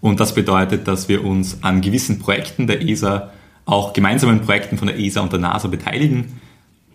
Und 0.00 0.18
das 0.18 0.34
bedeutet, 0.34 0.88
dass 0.88 1.08
wir 1.08 1.24
uns 1.24 1.62
an 1.62 1.80
gewissen 1.80 2.18
Projekten 2.18 2.66
der 2.66 2.82
ESA, 2.82 3.30
auch 3.66 3.92
gemeinsamen 3.92 4.40
Projekten 4.40 4.78
von 4.78 4.88
der 4.88 4.98
ESA 4.98 5.20
und 5.20 5.32
der 5.32 5.38
NASA 5.38 5.68
beteiligen. 5.68 6.40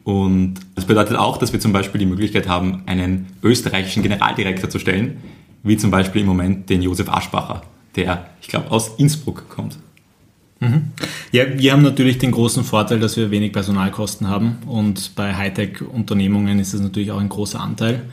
Und 0.04 0.56
das 0.75 0.86
bedeutet 0.86 1.18
auch, 1.18 1.38
dass 1.38 1.54
wir 1.54 1.60
zum 1.60 1.72
Beispiel 1.72 2.00
die 2.00 2.06
Möglichkeit 2.06 2.48
haben, 2.48 2.84
einen 2.86 3.27
österreichischen 3.44 4.04
Generaldirektor 4.04 4.70
zu 4.70 4.80
stellen, 4.80 5.18
wie 5.64 5.78
zum 5.78 5.92
Beispiel 5.92 6.22
im 6.22 6.28
Moment 6.28 6.70
den 6.70 6.82
Josef 6.82 7.10
Aschbacher, 7.10 7.64
der, 7.96 8.30
ich 8.42 8.48
glaube, 8.48 8.72
aus 8.72 8.96
Innsbruck 8.98 9.50
kommt. 9.50 9.78
Mhm. 10.60 10.92
Ja, 11.32 11.44
wir 11.58 11.72
haben 11.72 11.84
natürlich 11.84 12.18
den 12.18 12.32
großen 12.32 12.64
Vorteil, 12.64 13.00
dass 13.00 13.16
wir 13.16 13.30
wenig 13.30 13.54
Personalkosten 13.54 14.28
haben 14.28 14.58
und 14.66 15.16
bei 15.16 15.36
Hightech-Unternehmungen 15.36 16.60
ist 16.60 16.74
das 16.74 16.82
natürlich 16.82 17.12
auch 17.12 17.20
ein 17.20 17.30
großer 17.30 17.60
Anteil. 17.60 18.04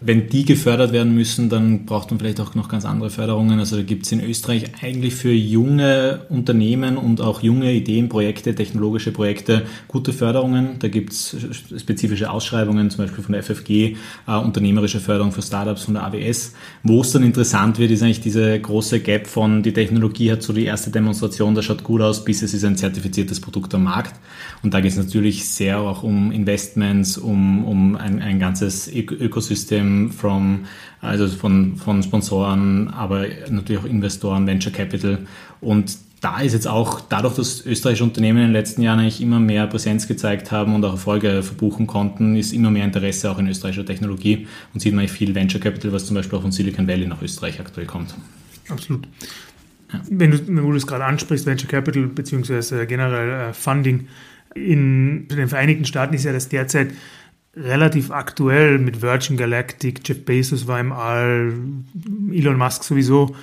Wenn 0.00 0.28
die 0.28 0.44
gefördert 0.44 0.92
werden 0.92 1.12
müssen, 1.12 1.48
dann 1.48 1.84
braucht 1.84 2.10
man 2.10 2.20
vielleicht 2.20 2.38
auch 2.40 2.54
noch 2.54 2.68
ganz 2.68 2.84
andere 2.84 3.10
Förderungen. 3.10 3.58
Also 3.58 3.76
da 3.76 3.82
gibt 3.82 4.06
es 4.06 4.12
in 4.12 4.22
Österreich 4.22 4.64
eigentlich 4.80 5.16
für 5.16 5.32
junge 5.32 6.20
Unternehmen 6.28 6.96
und 6.96 7.20
auch 7.20 7.42
junge 7.42 7.72
Ideenprojekte, 7.72 8.54
technologische 8.54 9.10
Projekte 9.10 9.62
gute 9.88 10.12
Förderungen. 10.12 10.78
Da 10.78 10.86
gibt 10.86 11.12
es 11.12 11.36
spezifische 11.76 12.30
Ausschreibungen, 12.30 12.90
zum 12.90 13.04
Beispiel 13.04 13.24
von 13.24 13.32
der 13.32 13.42
FFG, 13.42 13.96
äh, 14.28 14.36
unternehmerische 14.36 15.00
Förderung 15.00 15.32
für 15.32 15.42
Startups 15.42 15.82
von 15.82 15.94
der 15.94 16.04
AWS. 16.04 16.54
Wo 16.84 17.00
es 17.00 17.10
dann 17.10 17.24
interessant 17.24 17.78
wird, 17.80 17.90
ist 17.90 18.02
eigentlich 18.02 18.20
diese 18.20 18.58
große 18.60 19.00
Gap 19.00 19.26
von 19.26 19.64
die 19.64 19.72
Technologie 19.72 20.30
hat 20.30 20.42
so 20.42 20.52
die 20.52 20.64
erste 20.64 20.90
Demonstration, 20.90 21.56
das 21.56 21.64
schaut 21.64 21.82
gut 21.82 22.02
aus, 22.02 22.24
bis 22.24 22.42
es 22.42 22.54
ist 22.54 22.64
ein 22.64 22.76
zertifiziertes 22.76 23.40
Produkt 23.40 23.74
am 23.74 23.84
Markt. 23.84 24.14
Und 24.62 24.74
da 24.74 24.80
geht 24.80 24.92
es 24.92 24.98
natürlich 24.98 25.48
sehr 25.48 25.80
auch 25.80 26.04
um 26.04 26.30
Investments, 26.30 27.18
um, 27.18 27.64
um 27.64 27.96
ein, 27.96 28.20
ein 28.20 28.38
ganzes 28.38 28.88
Ökosystem 28.92 29.87
Ecosystem 29.88 30.10
from, 30.10 30.66
also 31.00 31.28
von, 31.28 31.76
von 31.76 32.02
Sponsoren, 32.02 32.88
aber 32.88 33.26
natürlich 33.50 33.82
auch 33.82 33.86
Investoren, 33.86 34.46
Venture 34.46 34.72
Capital. 34.72 35.18
Und 35.60 35.96
da 36.20 36.40
ist 36.40 36.52
jetzt 36.52 36.66
auch 36.66 37.00
dadurch, 37.00 37.36
dass 37.36 37.64
österreichische 37.64 38.02
Unternehmen 38.02 38.38
in 38.38 38.44
den 38.46 38.52
letzten 38.52 38.82
Jahren 38.82 38.98
eigentlich 38.98 39.20
immer 39.20 39.38
mehr 39.38 39.68
Präsenz 39.68 40.08
gezeigt 40.08 40.50
haben 40.50 40.74
und 40.74 40.84
auch 40.84 40.92
Erfolge 40.92 41.42
verbuchen 41.44 41.86
konnten, 41.86 42.34
ist 42.34 42.52
immer 42.52 42.70
mehr 42.70 42.84
Interesse 42.84 43.30
auch 43.30 43.38
in 43.38 43.46
österreichischer 43.46 43.86
Technologie 43.86 44.48
und 44.74 44.80
sieht 44.80 44.94
man 44.94 45.06
viel 45.06 45.34
Venture 45.34 45.60
Capital, 45.60 45.92
was 45.92 46.06
zum 46.06 46.16
Beispiel 46.16 46.38
auch 46.38 46.42
von 46.42 46.50
Silicon 46.50 46.88
Valley 46.88 47.06
nach 47.06 47.22
Österreich 47.22 47.60
aktuell 47.60 47.86
kommt. 47.86 48.14
Absolut. 48.68 49.06
Ja. 49.92 50.00
Wenn, 50.10 50.32
du, 50.32 50.46
wenn 50.48 50.56
du 50.56 50.72
das 50.72 50.86
gerade 50.86 51.04
ansprichst, 51.04 51.46
Venture 51.46 51.68
Capital 51.68 52.08
beziehungsweise 52.08 52.84
generell 52.86 53.50
äh, 53.50 53.52
Funding, 53.52 54.08
in 54.54 55.28
den 55.28 55.48
Vereinigten 55.48 55.84
Staaten 55.84 56.14
ist 56.14 56.24
ja 56.24 56.32
das 56.32 56.48
derzeit 56.48 56.88
relativ 57.56 58.10
aktuell 58.10 58.78
mit 58.78 59.02
Virgin 59.02 59.36
Galactic, 59.36 60.00
Jeff 60.06 60.24
Bezos 60.24 60.66
war 60.66 60.80
im 60.80 60.92
All, 60.92 61.54
Elon 62.32 62.56
Musk 62.56 62.84
sowieso. 62.84 63.34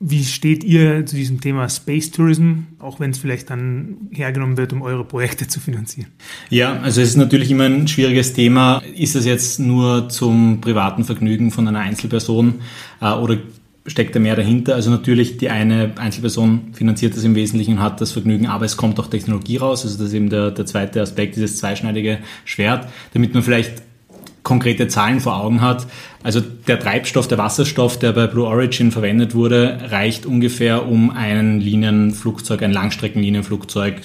Wie 0.00 0.22
steht 0.22 0.62
ihr 0.62 1.06
zu 1.06 1.16
diesem 1.16 1.40
Thema 1.40 1.68
Space 1.68 2.12
Tourism, 2.12 2.66
auch 2.78 3.00
wenn 3.00 3.10
es 3.10 3.18
vielleicht 3.18 3.50
dann 3.50 3.96
hergenommen 4.12 4.56
wird, 4.56 4.72
um 4.72 4.80
eure 4.80 5.04
Projekte 5.04 5.48
zu 5.48 5.58
finanzieren? 5.58 6.08
Ja, 6.50 6.78
also 6.80 7.00
es 7.00 7.08
ist 7.08 7.16
natürlich 7.16 7.50
immer 7.50 7.64
ein 7.64 7.88
schwieriges 7.88 8.32
Thema. 8.32 8.80
Ist 8.94 9.16
es 9.16 9.24
jetzt 9.24 9.58
nur 9.58 10.08
zum 10.08 10.60
privaten 10.60 11.02
Vergnügen 11.02 11.50
von 11.50 11.66
einer 11.66 11.80
Einzelperson 11.80 12.60
äh, 13.00 13.10
oder 13.10 13.38
steckt 13.88 14.14
da 14.14 14.20
mehr 14.20 14.36
dahinter. 14.36 14.74
Also 14.74 14.90
natürlich 14.90 15.38
die 15.38 15.50
eine 15.50 15.92
Einzelperson 15.96 16.72
finanziert 16.72 17.16
das 17.16 17.24
im 17.24 17.34
Wesentlichen 17.34 17.74
und 17.74 17.80
hat 17.80 18.00
das 18.00 18.12
Vergnügen, 18.12 18.46
aber 18.46 18.64
es 18.64 18.76
kommt 18.76 19.00
auch 19.00 19.08
Technologie 19.08 19.56
raus. 19.56 19.84
Also 19.84 19.98
das 19.98 20.08
ist 20.08 20.14
eben 20.14 20.30
der, 20.30 20.50
der 20.50 20.66
zweite 20.66 21.02
Aspekt, 21.02 21.36
dieses 21.36 21.56
zweischneidige 21.58 22.18
Schwert, 22.44 22.88
damit 23.14 23.34
man 23.34 23.42
vielleicht 23.42 23.82
konkrete 24.42 24.88
Zahlen 24.88 25.20
vor 25.20 25.36
Augen 25.36 25.60
hat. 25.60 25.86
Also 26.22 26.40
der 26.40 26.78
Treibstoff, 26.78 27.28
der 27.28 27.38
Wasserstoff, 27.38 27.98
der 27.98 28.12
bei 28.12 28.26
Blue 28.26 28.46
Origin 28.46 28.92
verwendet 28.92 29.34
wurde, 29.34 29.78
reicht 29.90 30.24
ungefähr, 30.24 30.86
um 30.88 31.10
ein 31.10 31.60
Linienflugzeug, 31.60 32.62
ein 32.62 32.72
Langstreckenlinienflugzeug 32.72 33.96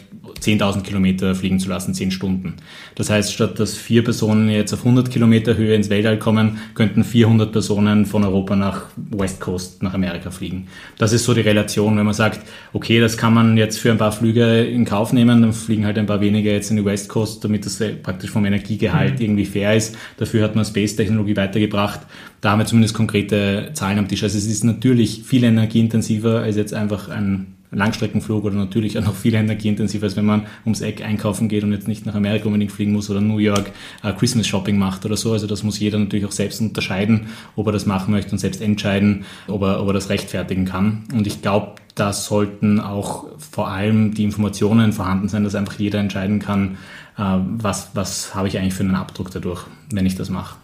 10.000 0.43 0.81
Kilometer 0.81 1.35
fliegen 1.35 1.59
zu 1.59 1.69
lassen, 1.69 1.93
10 1.93 2.11
Stunden. 2.11 2.55
Das 2.95 3.09
heißt, 3.09 3.33
statt 3.33 3.59
dass 3.59 3.77
vier 3.77 4.03
Personen 4.03 4.49
jetzt 4.49 4.73
auf 4.73 4.79
100 4.79 5.09
Kilometer 5.09 5.55
Höhe 5.55 5.75
ins 5.75 5.89
Weltall 5.89 6.19
kommen, 6.19 6.59
könnten 6.75 7.03
400 7.03 7.51
Personen 7.51 8.05
von 8.05 8.23
Europa 8.23 8.55
nach 8.55 8.85
West 8.95 9.39
Coast, 9.39 9.81
nach 9.81 9.93
Amerika 9.93 10.31
fliegen. 10.31 10.67
Das 10.97 11.13
ist 11.13 11.23
so 11.23 11.33
die 11.33 11.41
Relation, 11.41 11.97
wenn 11.97 12.05
man 12.05 12.13
sagt, 12.13 12.41
okay, 12.73 12.99
das 12.99 13.17
kann 13.17 13.33
man 13.33 13.57
jetzt 13.57 13.79
für 13.79 13.91
ein 13.91 13.97
paar 13.97 14.11
Flüge 14.11 14.63
in 14.63 14.85
Kauf 14.85 15.13
nehmen, 15.13 15.41
dann 15.41 15.53
fliegen 15.53 15.85
halt 15.85 15.97
ein 15.97 16.05
paar 16.05 16.21
weniger 16.21 16.51
jetzt 16.51 16.69
in 16.71 16.77
die 16.77 16.85
West 16.85 17.09
Coast, 17.09 17.43
damit 17.43 17.65
das 17.65 17.81
praktisch 18.01 18.29
vom 18.29 18.45
Energiegehalt 18.45 19.19
mhm. 19.19 19.25
irgendwie 19.25 19.45
fair 19.45 19.75
ist. 19.75 19.95
Dafür 20.17 20.43
hat 20.43 20.55
man 20.55 20.65
Space-Technologie 20.65 21.37
weitergebracht. 21.37 22.01
Da 22.41 22.51
haben 22.51 22.59
wir 22.59 22.65
zumindest 22.65 22.93
konkrete 22.93 23.69
Zahlen 23.73 23.99
am 23.99 24.07
Tisch. 24.07 24.23
Also 24.23 24.37
es 24.37 24.45
ist 24.45 24.63
natürlich 24.63 25.23
viel 25.23 25.43
energieintensiver 25.43 26.41
als 26.41 26.57
jetzt 26.57 26.73
einfach 26.73 27.07
ein 27.07 27.55
Langstreckenflug 27.73 28.43
oder 28.43 28.55
natürlich 28.55 28.97
auch 28.97 29.05
noch 29.05 29.15
viel 29.15 29.33
energieintensiver, 29.33 30.05
als 30.05 30.15
wenn 30.15 30.25
man 30.25 30.47
ums 30.65 30.81
Eck 30.81 31.03
einkaufen 31.03 31.47
geht 31.49 31.63
und 31.63 31.71
jetzt 31.71 31.87
nicht 31.87 32.05
nach 32.05 32.15
Amerika 32.15 32.45
unbedingt 32.45 32.71
fliegen 32.71 32.91
muss 32.91 33.09
oder 33.09 33.21
New 33.21 33.37
York 33.37 33.71
äh, 34.03 34.13
Christmas 34.13 34.47
Shopping 34.47 34.77
macht 34.77 35.05
oder 35.05 35.17
so. 35.17 35.31
Also 35.31 35.47
das 35.47 35.63
muss 35.63 35.79
jeder 35.79 35.99
natürlich 35.99 36.25
auch 36.25 36.31
selbst 36.31 36.61
unterscheiden, 36.61 37.27
ob 37.55 37.67
er 37.67 37.73
das 37.73 37.85
machen 37.85 38.11
möchte 38.11 38.31
und 38.31 38.39
selbst 38.39 38.61
entscheiden, 38.61 39.25
ob 39.47 39.61
er, 39.63 39.81
ob 39.81 39.87
er 39.87 39.93
das 39.93 40.09
rechtfertigen 40.09 40.65
kann. 40.65 41.03
Und 41.13 41.27
ich 41.27 41.41
glaube, 41.41 41.73
da 41.95 42.13
sollten 42.13 42.79
auch 42.79 43.25
vor 43.37 43.67
allem 43.69 44.13
die 44.13 44.23
Informationen 44.23 44.93
vorhanden 44.93 45.27
sein, 45.27 45.43
dass 45.43 45.55
einfach 45.55 45.77
jeder 45.79 45.99
entscheiden 45.99 46.39
kann, 46.39 46.77
äh, 47.17 47.23
was, 47.57 47.91
was 47.93 48.33
habe 48.33 48.47
ich 48.47 48.57
eigentlich 48.57 48.73
für 48.73 48.83
einen 48.83 48.95
Abdruck 48.95 49.31
dadurch, 49.31 49.65
wenn 49.91 50.05
ich 50.05 50.15
das 50.15 50.29
mache. 50.29 50.55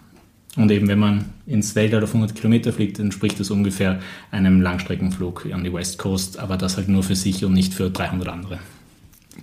Und 0.60 0.72
eben, 0.72 0.90
wenn 0.90 1.00
man 1.00 1.24
ins 1.48 1.74
Weltall 1.76 2.04
auf 2.04 2.10
100 2.10 2.36
Kilometer 2.36 2.74
fliegt, 2.74 3.00
entspricht 3.00 3.40
das 3.40 3.50
ungefähr 3.50 4.02
einem 4.30 4.60
Langstreckenflug 4.60 5.48
an 5.54 5.64
die 5.64 5.74
West 5.74 5.98
Coast, 5.98 6.38
aber 6.38 6.58
das 6.58 6.76
halt 6.76 6.90
nur 6.90 7.02
für 7.02 7.16
sich 7.16 7.46
und 7.46 7.54
nicht 7.54 7.74
für 7.74 7.90
300 7.90 8.28
andere. 8.28 8.60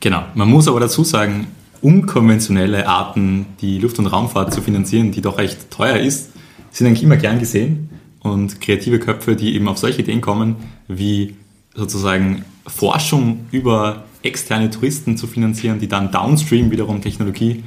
Genau. 0.00 0.24
Man 0.34 0.50
muss 0.50 0.68
aber 0.68 0.78
dazu 0.78 1.04
sagen, 1.04 1.46
unkonventionelle 1.80 2.86
Arten, 2.86 3.46
die 3.62 3.78
Luft- 3.78 3.98
und 3.98 4.06
Raumfahrt 4.08 4.52
zu 4.52 4.60
finanzieren, 4.60 5.10
die 5.10 5.22
doch 5.22 5.38
recht 5.38 5.70
teuer 5.70 5.96
ist, 5.96 6.32
sind 6.70 6.86
eigentlich 6.86 7.02
immer 7.02 7.16
gern 7.16 7.38
gesehen. 7.38 7.88
Und 8.20 8.60
kreative 8.60 8.98
Köpfe, 8.98 9.36
die 9.36 9.54
eben 9.54 9.68
auf 9.68 9.78
solche 9.78 10.02
Ideen 10.02 10.20
kommen, 10.20 10.56
wie 10.86 11.34
sozusagen 11.74 12.44
Forschung 12.66 13.46
über 13.52 14.04
externe 14.22 14.68
Touristen 14.68 15.16
zu 15.16 15.26
finanzieren, 15.26 15.78
die 15.78 15.88
dann 15.88 16.10
downstream 16.10 16.70
wiederum 16.70 17.00
Technologie 17.00 17.64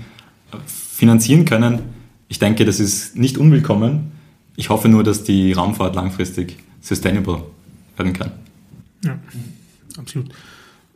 finanzieren 0.68 1.46
können, 1.46 1.80
ich 2.30 2.40
denke, 2.40 2.64
das 2.64 2.80
ist 2.80 3.18
nicht 3.18 3.38
unwillkommen. 3.38 4.12
Ich 4.56 4.70
hoffe 4.70 4.88
nur, 4.88 5.04
dass 5.04 5.24
die 5.24 5.52
Raumfahrt 5.52 5.96
langfristig 5.96 6.58
sustainable 6.80 7.44
werden 7.98 8.14
kann. 8.14 8.32
Ja, 9.04 9.20
absolut. 9.98 10.30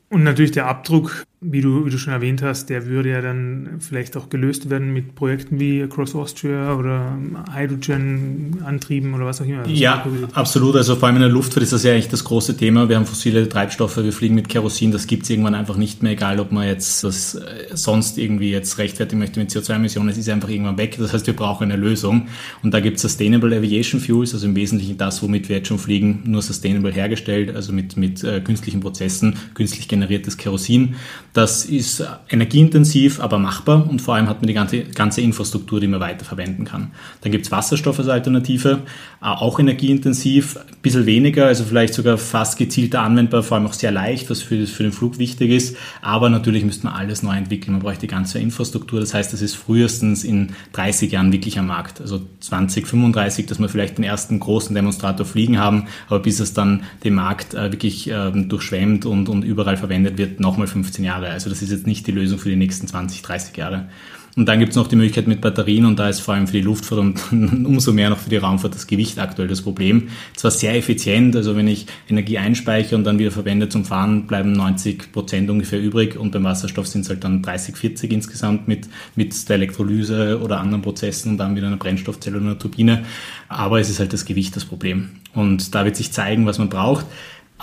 Und 0.10 0.24
natürlich 0.24 0.52
der 0.52 0.68
Abdruck 0.68 1.26
wie 1.44 1.62
du, 1.62 1.86
wie 1.86 1.90
du 1.90 1.98
schon 1.98 2.14
erwähnt 2.14 2.42
hast, 2.42 2.70
der 2.70 2.88
würde 2.88 3.10
ja 3.10 3.22
dann 3.22 3.78
vielleicht 3.80 4.16
auch 4.16 4.30
gelöst 4.30 4.70
werden 4.70 4.94
mit 4.94 5.16
Projekten 5.16 5.60
wie 5.60 5.84
Across 5.84 6.16
Austria 6.16 6.76
oder 6.76 7.18
Hydrogen-Antrieben 7.54 9.14
oder 9.14 9.26
was 9.26 9.42
auch 9.42 9.46
immer. 9.46 9.68
Ja, 9.68 10.06
absolut. 10.34 10.76
Also 10.76 10.96
vor 10.96 11.08
allem 11.08 11.18
in 11.18 11.24
der 11.24 11.32
Luftfahrt 11.32 11.64
ist 11.64 11.74
das 11.74 11.84
ja 11.84 11.92
eigentlich 11.92 12.08
das 12.08 12.24
große 12.24 12.56
Thema. 12.56 12.88
Wir 12.88 12.96
haben 12.96 13.06
fossile 13.06 13.48
Treibstoffe, 13.50 13.98
wir 13.98 14.14
fliegen 14.14 14.36
mit 14.36 14.48
Kerosin, 14.48 14.92
das 14.92 15.08
gibt 15.08 15.24
es 15.24 15.30
irgendwann 15.30 15.56
einfach 15.56 15.76
nicht 15.76 16.02
mehr, 16.02 16.14
egal 16.14 16.40
ob 16.40 16.52
man 16.52 16.68
jetzt 16.68 17.04
das 17.04 17.36
äh, 17.36 17.68
sonst 17.74 18.18
irgendwie 18.18 18.52
jetzt 18.52 18.78
rechtfertigen 18.78 19.20
möchte 19.20 19.40
mit 19.40 19.50
CO2-Emissionen, 19.50 20.10
es 20.10 20.18
ist 20.18 20.30
einfach 20.30 20.50
irgendwann 20.50 20.78
weg. 20.78 20.96
Das 20.98 21.14
heißt, 21.14 21.28
wir 21.28 21.36
brauchen 21.36 21.72
eine 21.72 21.76
Lösung. 21.76 22.28
Und 22.62 22.74
da 22.74 22.80
gibt 22.80 22.98
es 22.98 23.02
Sustainable 23.02 23.56
Aviation 23.56 24.00
Fuels, 24.00 24.34
also 24.34 24.46
im 24.46 24.56
Wesentlichen 24.56 24.98
das, 24.98 25.22
womit 25.22 25.50
wir 25.50 25.58
jetzt 25.58 25.68
schon 25.68 25.80
fliegen, 25.80 26.24
nur 26.26 26.42
sustainable 26.42 26.92
hergestellt, 26.92 27.56
also 27.56 27.74
mit, 27.74 27.98
mit 27.98 28.24
äh, 28.24 28.40
künstlichen 28.42 28.80
Prozessen, 28.80 29.36
künstlich 29.54 29.88
generiertes 29.88 30.38
Kerosin. 30.38 30.96
Das 31.34 31.66
ist 31.66 32.04
energieintensiv, 32.30 33.20
aber 33.20 33.40
machbar 33.40 33.90
und 33.90 34.04
vor 34.04 34.14
allem 34.14 34.30
hat 34.30 34.42
man 34.42 34.48
die 34.48 34.54
ganze, 34.54 34.84
ganze 34.84 35.22
Infrastruktur, 35.22 35.80
die 35.80 35.88
man 35.88 36.00
weiterverwenden 36.00 36.64
kann. 36.64 36.92
Dann 37.22 37.32
gibt 37.32 37.46
es 37.46 37.52
Wasserstoff 37.52 37.98
als 37.98 38.08
Alternative, 38.08 38.82
äh, 39.20 39.26
auch 39.26 39.60
energieintensiv, 39.60 40.58
ein 40.58 40.78
bisschen 40.84 41.08
weniger, 41.08 41.48
also 41.48 41.64
vielleicht 41.64 41.96
sogar 41.96 42.20
fast 42.20 42.60
gezielter 42.60 43.02
anwendbar, 43.02 43.42
vor 43.42 43.58
allem 43.58 43.66
auch 43.66 43.74
sehr 43.74 43.92
leicht, 43.92 44.30
was 44.30 44.44
für, 44.44 44.68
für 44.68 44.84
den 44.84 44.92
Flug 44.92 45.18
wichtig 45.18 45.50
ist. 45.50 45.76
Aber 46.04 46.30
natürlich 46.30 46.64
müsste 46.66 46.86
man 46.86 46.94
alles 46.94 47.24
neu 47.24 47.36
entwickeln. 47.36 47.74
Man 47.74 47.82
braucht 47.82 48.04
die 48.04 48.08
ganze 48.08 48.38
Infrastruktur. 48.38 49.00
Das 49.00 49.16
heißt, 49.16 49.34
das 49.34 49.42
ist 49.42 49.56
frühestens 49.56 50.24
in 50.24 50.52
30 50.74 51.12
Jahren 51.12 51.32
wirklich 51.32 51.58
am 51.58 51.66
Markt. 51.66 52.00
Also 52.00 52.22
2035, 52.42 53.48
dass 53.48 53.60
wir 53.60 53.70
vielleicht 53.70 53.98
den 53.98 54.04
ersten 54.04 54.40
großen 54.40 54.76
Demonstrator 54.76 55.26
fliegen 55.26 55.58
haben, 55.58 55.88
aber 56.08 56.20
bis 56.20 56.40
es 56.40 56.54
dann 56.54 56.84
den 57.04 57.16
Markt 57.16 57.56
äh, 57.56 57.72
wirklich 57.72 58.08
ähm, 58.08 58.50
durchschwemmt 58.50 59.08
und, 59.08 59.30
und 59.30 59.44
überall 59.44 59.78
verwendet 59.78 60.20
wird, 60.20 60.40
nochmal 60.40 60.68
15 60.68 61.04
Jahre. 61.04 61.23
Also 61.30 61.50
das 61.50 61.62
ist 61.62 61.72
jetzt 61.72 61.88
nicht 61.88 62.08
die 62.08 62.12
Lösung 62.12 62.40
für 62.40 62.50
die 62.50 62.56
nächsten 62.56 62.88
20, 62.88 63.22
30 63.22 63.58
Jahre. 63.58 63.88
Und 64.36 64.48
dann 64.48 64.58
gibt 64.58 64.72
es 64.72 64.76
noch 64.76 64.88
die 64.88 64.96
Möglichkeit 64.96 65.28
mit 65.28 65.42
Batterien 65.42 65.86
und 65.86 66.00
da 66.00 66.10
ist 66.10 66.20
vor 66.20 66.34
allem 66.34 66.48
für 66.48 66.54
die 66.54 66.62
Luftfahrt 66.62 67.00
und 67.00 67.22
umso 67.32 67.94
mehr 67.94 68.10
noch 68.10 68.18
für 68.18 68.32
die 68.32 68.38
Raumfahrt 68.38 68.74
das 68.74 68.88
Gewicht 68.88 69.20
aktuell 69.20 69.48
das 69.48 69.62
Problem. 69.62 70.10
Zwar 70.36 70.50
sehr 70.50 70.76
effizient, 70.76 71.36
also 71.36 71.56
wenn 71.56 71.68
ich 71.68 71.86
Energie 72.10 72.40
einspeichere 72.40 72.96
und 72.96 73.04
dann 73.04 73.20
wieder 73.20 73.30
verwende 73.30 73.70
zum 73.70 73.86
Fahren, 73.86 74.26
bleiben 74.26 74.54
90 74.54 75.12
Prozent 75.12 75.52
ungefähr 75.52 75.80
übrig 75.80 76.18
und 76.18 76.32
beim 76.32 76.46
Wasserstoff 76.46 76.88
sind 76.88 77.02
es 77.02 77.10
halt 77.10 77.24
dann 77.24 77.44
30, 77.44 77.78
40 77.78 78.12
insgesamt 78.12 78.68
mit, 78.68 78.88
mit 79.16 79.48
der 79.50 79.58
Elektrolyse 79.58 80.40
oder 80.42 80.60
anderen 80.60 80.82
Prozessen 80.82 81.34
und 81.34 81.38
dann 81.38 81.56
wieder 81.56 81.68
eine 81.68 81.78
Brennstoffzelle 81.78 82.38
oder 82.38 82.46
eine 82.48 82.58
Turbine. 82.58 83.06
Aber 83.50 83.80
es 83.80 83.92
ist 83.92 84.00
halt 84.00 84.14
das 84.14 84.26
Gewicht 84.26 84.56
das 84.56 84.66
Problem. 84.66 85.10
Und 85.36 85.76
da 85.76 85.86
wird 85.86 85.96
sich 85.96 86.12
zeigen, 86.12 86.48
was 86.48 86.58
man 86.58 86.70
braucht. 86.70 87.06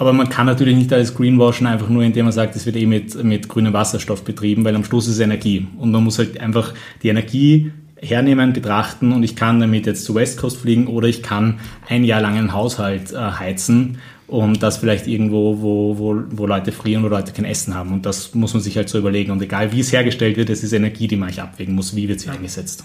Aber 0.00 0.14
man 0.14 0.30
kann 0.30 0.46
natürlich 0.46 0.76
nicht 0.76 0.90
alles 0.94 1.14
greenwashen, 1.14 1.66
einfach 1.66 1.90
nur 1.90 2.02
indem 2.02 2.24
man 2.24 2.32
sagt, 2.32 2.56
es 2.56 2.64
wird 2.64 2.76
eh 2.76 2.86
mit, 2.86 3.22
mit 3.22 3.50
grünem 3.50 3.74
Wasserstoff 3.74 4.24
betrieben, 4.24 4.64
weil 4.64 4.74
am 4.74 4.82
Schluss 4.82 5.06
ist 5.06 5.16
es 5.16 5.20
Energie. 5.20 5.66
Und 5.76 5.90
man 5.90 6.02
muss 6.02 6.18
halt 6.18 6.40
einfach 6.40 6.72
die 7.02 7.10
Energie 7.10 7.70
hernehmen, 8.00 8.54
betrachten 8.54 9.12
und 9.12 9.22
ich 9.24 9.36
kann 9.36 9.60
damit 9.60 9.84
jetzt 9.84 10.06
zu 10.06 10.14
West 10.14 10.38
Coast 10.38 10.56
fliegen 10.56 10.86
oder 10.86 11.06
ich 11.06 11.22
kann 11.22 11.60
ein 11.86 12.02
Jahr 12.04 12.22
lang 12.22 12.38
einen 12.38 12.54
Haushalt 12.54 13.12
äh, 13.12 13.18
heizen 13.18 13.98
und 14.26 14.62
das 14.62 14.78
vielleicht 14.78 15.06
irgendwo, 15.06 15.60
wo, 15.60 15.98
wo, 15.98 16.22
wo 16.30 16.46
Leute 16.46 16.72
frieren, 16.72 17.02
wo 17.02 17.08
Leute 17.08 17.32
kein 17.32 17.44
Essen 17.44 17.74
haben. 17.74 17.92
Und 17.92 18.06
das 18.06 18.34
muss 18.34 18.54
man 18.54 18.62
sich 18.62 18.78
halt 18.78 18.88
so 18.88 18.96
überlegen. 18.96 19.32
Und 19.32 19.42
egal 19.42 19.70
wie 19.72 19.80
es 19.80 19.92
hergestellt 19.92 20.38
wird, 20.38 20.48
es 20.48 20.64
ist 20.64 20.72
Energie, 20.72 21.08
die 21.08 21.16
man 21.16 21.28
eigentlich 21.28 21.42
abwägen 21.42 21.74
muss, 21.74 21.94
wie 21.94 22.08
wird 22.08 22.20
sie 22.20 22.30
eingesetzt. 22.30 22.84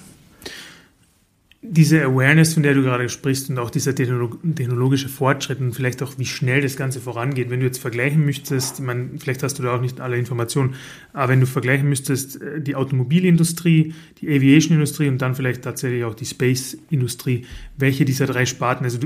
Diese 1.69 2.03
Awareness, 2.03 2.53
von 2.53 2.63
der 2.63 2.74
du 2.74 2.81
gerade 2.81 3.10
sprichst 3.10 3.50
und 3.50 3.60
auch 3.60 3.69
dieser 3.69 3.95
technologische 3.95 5.10
Fortschritt 5.10 5.60
und 5.60 5.74
vielleicht 5.74 6.01
auch 6.03 6.17
wie 6.17 6.25
schnell 6.25 6.62
das 6.62 6.75
Ganze 6.75 7.00
vorangeht, 7.00 7.50
wenn 7.50 7.60
du 7.60 7.65
jetzt 7.65 7.79
vergleichen 7.79 8.25
möchtest, 8.25 8.79
ich 8.79 8.86
meine, 8.86 9.10
vielleicht 9.17 9.43
hast 9.43 9.60
du 9.60 9.63
da 9.63 9.75
auch 9.75 9.81
nicht 9.81 10.01
alle 10.01 10.17
Informationen, 10.17 10.75
aber 11.13 11.29
wenn 11.29 11.39
du 11.39 11.45
vergleichen 11.45 11.89
müsstest, 11.89 12.41
äh, 12.41 12.62
die 12.62 12.75
Automobilindustrie, 12.75 13.93
die 14.22 14.27
Aviation-Industrie 14.27 15.07
und 15.07 15.22
dann 15.22 15.36
vielleicht 15.36 15.63
tatsächlich 15.63 16.03
auch 16.03 16.15
die 16.15 16.25
Space-Industrie, 16.25 17.45
welche 17.77 18.05
dieser 18.05 18.25
drei 18.25 18.45
Sparten, 18.45 18.86
also 18.86 19.00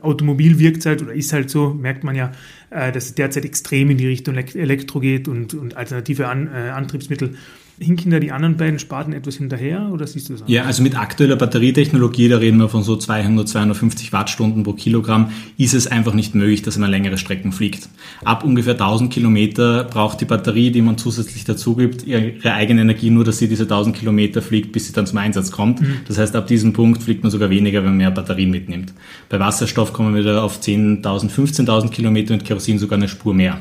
Automobil 0.00 0.58
wirkt 0.58 0.86
halt 0.86 1.02
oder 1.02 1.12
ist 1.12 1.32
halt 1.32 1.50
so, 1.50 1.74
merkt 1.74 2.04
man 2.04 2.14
ja, 2.14 2.32
äh, 2.70 2.92
dass 2.92 3.06
es 3.06 3.14
derzeit 3.14 3.44
extrem 3.44 3.90
in 3.90 3.98
die 3.98 4.06
Richtung 4.06 4.36
Elektro 4.36 5.00
geht 5.00 5.28
und, 5.28 5.54
und 5.54 5.76
alternative 5.76 6.28
An, 6.28 6.48
äh, 6.48 6.70
Antriebsmittel 6.70 7.34
hinken 7.80 8.10
da 8.10 8.20
die 8.20 8.30
anderen 8.30 8.58
beiden 8.58 8.78
Sparten 8.78 9.14
etwas 9.14 9.36
hinterher 9.36 9.88
oder 9.90 10.06
siehst 10.06 10.28
du 10.28 10.34
das 10.34 10.42
anders? 10.42 10.54
Ja, 10.54 10.64
also 10.64 10.82
mit 10.82 10.98
aktueller 10.98 11.36
Batterietechnologie, 11.36 12.28
da 12.28 12.36
reden 12.36 12.58
wir 12.58 12.68
von 12.68 12.82
so 12.82 12.94
200, 12.94 13.48
250 13.48 14.12
Wattstunden 14.12 14.62
pro 14.62 14.74
Kilogramm, 14.74 15.30
ist 15.56 15.72
es 15.72 15.86
einfach 15.86 16.12
nicht 16.12 16.34
möglich, 16.34 16.60
dass 16.60 16.76
man 16.76 16.90
längere 16.90 17.16
Strecken 17.16 17.52
fliegt. 17.52 17.88
Ab 18.22 18.44
ungefähr 18.44 18.74
1000 18.74 19.10
Kilometer 19.10 19.84
braucht 19.84 20.20
die 20.20 20.26
Batterie, 20.26 20.70
die 20.70 20.82
man 20.82 20.98
zusätzlich 20.98 21.44
dazu 21.44 21.74
gibt, 21.74 22.06
ihre 22.06 22.52
eigene 22.52 22.82
Energie, 22.82 23.08
nur 23.08 23.24
dass 23.24 23.38
sie 23.38 23.48
diese 23.48 23.62
1000 23.62 23.96
Kilometer 23.96 24.42
fliegt, 24.42 24.72
bis 24.72 24.86
sie 24.86 24.92
dann 24.92 25.06
zum 25.06 25.18
Einsatz 25.18 25.50
kommt. 25.50 25.80
Mhm. 25.80 26.00
Das 26.06 26.18
heißt, 26.18 26.36
ab 26.36 26.46
diesem 26.46 26.74
Punkt 26.74 27.02
fliegt 27.02 27.22
man 27.22 27.32
sogar 27.32 27.48
weniger, 27.48 27.80
wenn 27.80 27.90
man 27.90 27.96
mehr 27.96 28.10
Batterien 28.10 28.50
mitnimmt. 28.50 28.92
Bei 29.30 29.40
Wasserstoff 29.40 29.94
kommen 29.94 30.14
wir 30.14 30.20
wieder 30.20 30.44
auf 30.44 30.60
10.000, 30.60 31.30
15.000 31.30 31.88
Kilometer 31.88 32.34
und 32.34 32.44
Kerosin 32.44 32.78
sogar 32.78 32.98
eine 32.98 33.08
Spur 33.08 33.32
mehr. 33.32 33.58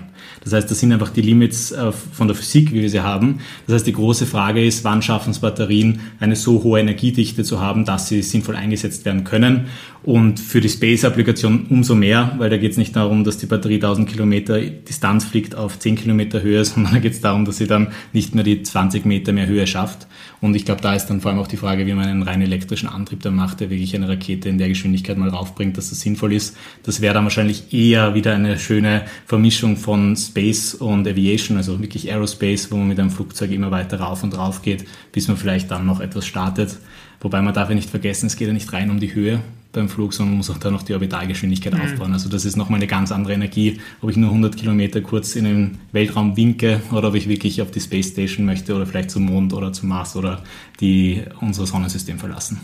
Das 0.50 0.64
heißt, 0.64 0.72
das 0.72 0.80
sind 0.80 0.92
einfach 0.92 1.10
die 1.10 1.22
Limits 1.22 1.72
äh, 1.72 1.92
von 1.92 2.28
der 2.28 2.36
Physik, 2.36 2.74
wie 2.74 2.82
wir 2.82 2.90
sie 2.90 3.02
haben. 3.02 3.40
Das 3.68 3.76
heißt, 3.76 3.88
die 3.88 3.94
große 3.94 4.26
Frage 4.26 4.66
ist, 4.66 4.84
wann 4.84 5.02
schaffen 5.02 5.32
es 5.32 5.40
Batterien, 5.40 6.00
eine 6.20 6.36
so 6.36 6.64
hohe 6.64 6.80
Energiedichte 6.80 7.44
zu 7.44 7.60
haben, 7.62 7.86
dass 7.86 8.08
sie 8.08 8.24
sinnvoll 8.24 8.56
eingesetzt 8.56 9.06
werden 9.06 9.24
können. 9.24 9.68
Und 10.02 10.40
für 10.40 10.62
die 10.62 10.70
Space-Applikation 10.70 11.68
umso 11.70 11.94
mehr, 11.94 12.34
weil 12.38 12.50
da 12.50 12.58
geht 12.58 12.72
es 12.72 12.78
nicht 12.78 12.96
darum, 12.96 13.26
dass 13.26 13.38
die 13.38 13.46
Batterie 13.46 13.76
1000 13.76 14.10
Kilometer 14.10 14.60
Distanz 14.62 15.26
fliegt 15.26 15.56
auf 15.56 15.78
10 15.78 15.98
Kilometer 15.98 16.42
Höhe, 16.42 16.64
sondern 16.66 16.94
da 16.94 17.00
geht 17.00 17.14
es 17.14 17.22
darum, 17.22 17.46
dass 17.46 17.58
sie 17.58 17.68
dann 17.68 17.90
nicht 18.14 18.34
mehr 18.34 18.44
die 18.44 18.64
20 18.64 19.06
Meter 19.06 19.34
mehr 19.34 19.46
Höhe 19.46 19.68
schafft. 19.68 20.08
Und 20.42 20.56
ich 20.56 20.64
glaube, 20.64 20.82
da 20.82 20.96
ist 20.96 21.08
dann 21.08 21.20
vor 21.20 21.32
allem 21.32 21.40
auch 21.40 21.48
die 21.48 21.58
Frage, 21.58 21.86
wie 21.86 21.94
man 21.94 22.06
einen 22.06 22.24
rein 22.24 22.42
elektrischen 22.42 22.88
Antrieb 22.88 23.22
dann 23.24 23.36
macht, 23.36 23.60
der 23.60 23.70
wirklich 23.70 23.94
eine 23.94 24.08
Rakete 24.08 24.48
in 24.48 24.58
der 24.58 24.70
Geschwindigkeit 24.70 25.18
mal 25.18 25.30
raufbringt, 25.30 25.78
dass 25.78 25.90
das 25.90 26.00
sinnvoll 26.00 26.32
ist. 26.32 26.56
Das 26.84 27.02
wäre 27.02 27.14
dann 27.14 27.26
wahrscheinlich 27.26 27.74
eher 27.74 28.16
wieder 28.16 28.34
eine 28.34 28.58
schöne 28.58 29.04
Vermischung 29.26 29.76
von 29.76 30.16
Space 30.16 30.39
und 30.80 31.08
Aviation, 31.08 31.58
also 31.58 31.80
wirklich 31.82 32.12
Aerospace, 32.12 32.72
wo 32.72 32.78
man 32.78 32.88
mit 32.88 33.00
einem 33.00 33.12
Flugzeug 33.12 33.52
immer 33.52 33.72
weiter 33.72 34.00
rauf 34.00 34.24
und 34.24 34.38
rauf 34.38 34.62
geht, 34.62 34.86
bis 35.12 35.28
man 35.28 35.38
vielleicht 35.38 35.72
dann 35.72 35.86
noch 35.86 36.00
etwas 36.00 36.26
startet. 36.26 36.78
Wobei 37.22 37.42
man 37.42 37.54
darf 37.54 37.70
ja 37.70 37.76
nicht 37.76 37.90
vergessen, 37.90 38.28
es 38.28 38.36
geht 38.36 38.48
ja 38.48 38.54
nicht 38.54 38.72
rein 38.72 38.90
um 38.90 39.00
die 39.00 39.14
Höhe, 39.14 39.42
beim 39.72 39.88
Flug, 39.88 40.14
sondern 40.14 40.32
man 40.32 40.38
muss 40.38 40.50
auch 40.50 40.58
da 40.58 40.72
noch 40.72 40.82
die 40.82 40.94
Orbitalgeschwindigkeit 40.94 41.74
mhm. 41.74 41.82
aufbauen. 41.82 42.14
Also 42.14 42.30
das 42.30 42.46
ist 42.46 42.56
nochmal 42.56 42.80
eine 42.80 42.88
ganz 42.88 43.12
andere 43.12 43.34
Energie, 43.34 43.80
ob 44.02 44.10
ich 44.10 44.18
nur 44.18 44.30
100 44.30 44.58
Kilometer 44.58 45.02
kurz 45.02 45.36
in 45.36 45.44
den 45.44 45.78
Weltraum 45.92 46.36
winke 46.36 46.82
oder 46.92 47.10
ob 47.10 47.16
ich 47.16 47.30
wirklich 47.30 47.62
auf 47.62 47.72
die 47.72 47.80
Space 47.80 48.10
Station 48.10 48.46
möchte 48.46 48.76
oder 48.76 48.86
vielleicht 48.86 49.12
zum 49.12 49.26
Mond 49.26 49.54
oder 49.54 49.72
zum 49.72 49.90
Mars 49.90 50.16
oder 50.16 50.42
die 50.80 51.22
unser 51.42 51.68
Sonnensystem 51.68 52.18
verlassen. 52.18 52.60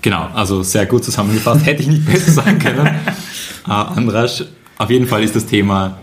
Genau, 0.00 0.28
also 0.34 0.62
sehr 0.62 0.86
gut 0.86 1.04
zusammengefasst. 1.04 1.66
Hätte 1.66 1.82
ich 1.82 1.88
nicht 1.88 2.06
besser 2.06 2.32
sagen 2.32 2.58
können. 2.58 2.86
äh, 3.66 3.70
Andras, 3.70 4.44
auf 4.78 4.90
jeden 4.90 5.06
Fall 5.06 5.22
ist 5.22 5.36
das 5.36 5.46
Thema, 5.46 5.98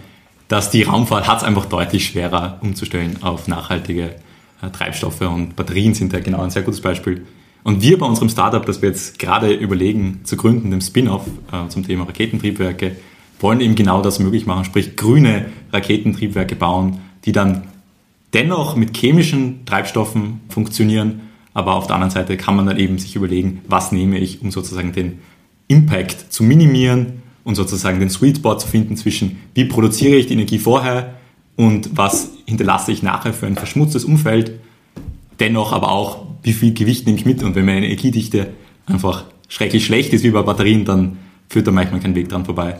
dass 0.49 0.71
die 0.71 0.83
Raumfahrt 0.83 1.27
hat 1.27 1.37
es 1.37 1.43
einfach 1.43 1.65
deutlich 1.65 2.07
schwerer 2.07 2.57
umzustellen 2.61 3.21
auf 3.21 3.47
nachhaltige 3.47 4.15
äh, 4.61 4.69
Treibstoffe 4.71 5.21
und 5.21 5.55
Batterien 5.55 5.93
sind 5.93 6.11
da 6.11 6.19
genau 6.19 6.41
ein 6.41 6.49
sehr 6.49 6.63
gutes 6.63 6.81
Beispiel. 6.81 7.25
Und 7.63 7.81
wir 7.81 7.97
bei 7.99 8.05
unserem 8.05 8.29
Startup, 8.29 8.65
das 8.65 8.81
wir 8.81 8.89
jetzt 8.89 9.19
gerade 9.19 9.53
überlegen 9.53 10.21
zu 10.23 10.37
gründen, 10.37 10.71
dem 10.71 10.81
Spin-off 10.81 11.27
äh, 11.51 11.69
zum 11.69 11.85
Thema 11.85 12.05
Raketentriebwerke, 12.05 12.95
wollen 13.39 13.61
eben 13.61 13.75
genau 13.75 14.01
das 14.01 14.19
möglich 14.19 14.47
machen, 14.47 14.65
sprich 14.65 14.95
grüne 14.95 15.45
Raketentriebwerke 15.71 16.55
bauen, 16.55 16.99
die 17.25 17.31
dann 17.31 17.67
dennoch 18.33 18.75
mit 18.75 18.97
chemischen 18.97 19.65
Treibstoffen 19.65 20.41
funktionieren, 20.49 21.21
aber 21.53 21.75
auf 21.75 21.85
der 21.85 21.95
anderen 21.95 22.11
Seite 22.11 22.37
kann 22.37 22.55
man 22.55 22.65
dann 22.65 22.77
eben 22.77 22.97
sich 22.97 23.15
überlegen, 23.15 23.61
was 23.67 23.91
nehme 23.91 24.17
ich, 24.17 24.41
um 24.41 24.49
sozusagen 24.49 24.93
den 24.93 25.19
Impact 25.67 26.33
zu 26.33 26.43
minimieren 26.43 27.18
und 27.49 27.55
sozusagen 27.55 27.99
den 27.99 28.11
Sweet 28.11 28.37
Spot 28.37 28.55
zu 28.59 28.67
finden 28.67 28.95
zwischen, 28.95 29.39
wie 29.55 29.65
produziere 29.65 30.17
ich 30.17 30.27
die 30.27 30.33
Energie 30.33 30.59
vorher 30.59 31.15
und 31.55 31.89
was 31.97 32.29
hinterlasse 32.45 32.91
ich 32.91 33.01
nachher 33.01 33.33
für 33.33 33.47
ein 33.47 33.55
verschmutztes 33.55 34.05
Umfeld, 34.05 34.51
dennoch 35.39 35.73
aber 35.73 35.91
auch 35.91 36.27
wie 36.43 36.53
viel 36.53 36.75
Gewicht 36.75 37.07
nehme 37.07 37.17
ich 37.17 37.25
mit 37.25 37.41
und 37.41 37.55
wenn 37.55 37.65
meine 37.65 37.87
Energiedichte 37.87 38.51
einfach 38.85 39.23
schrecklich 39.47 39.83
schlecht 39.83 40.13
ist 40.13 40.23
wie 40.23 40.29
bei 40.29 40.43
Batterien, 40.43 40.85
dann 40.85 41.17
führt 41.49 41.65
da 41.65 41.71
manchmal 41.71 42.01
kein 42.01 42.13
Weg 42.13 42.29
dran 42.29 42.45
vorbei. 42.45 42.77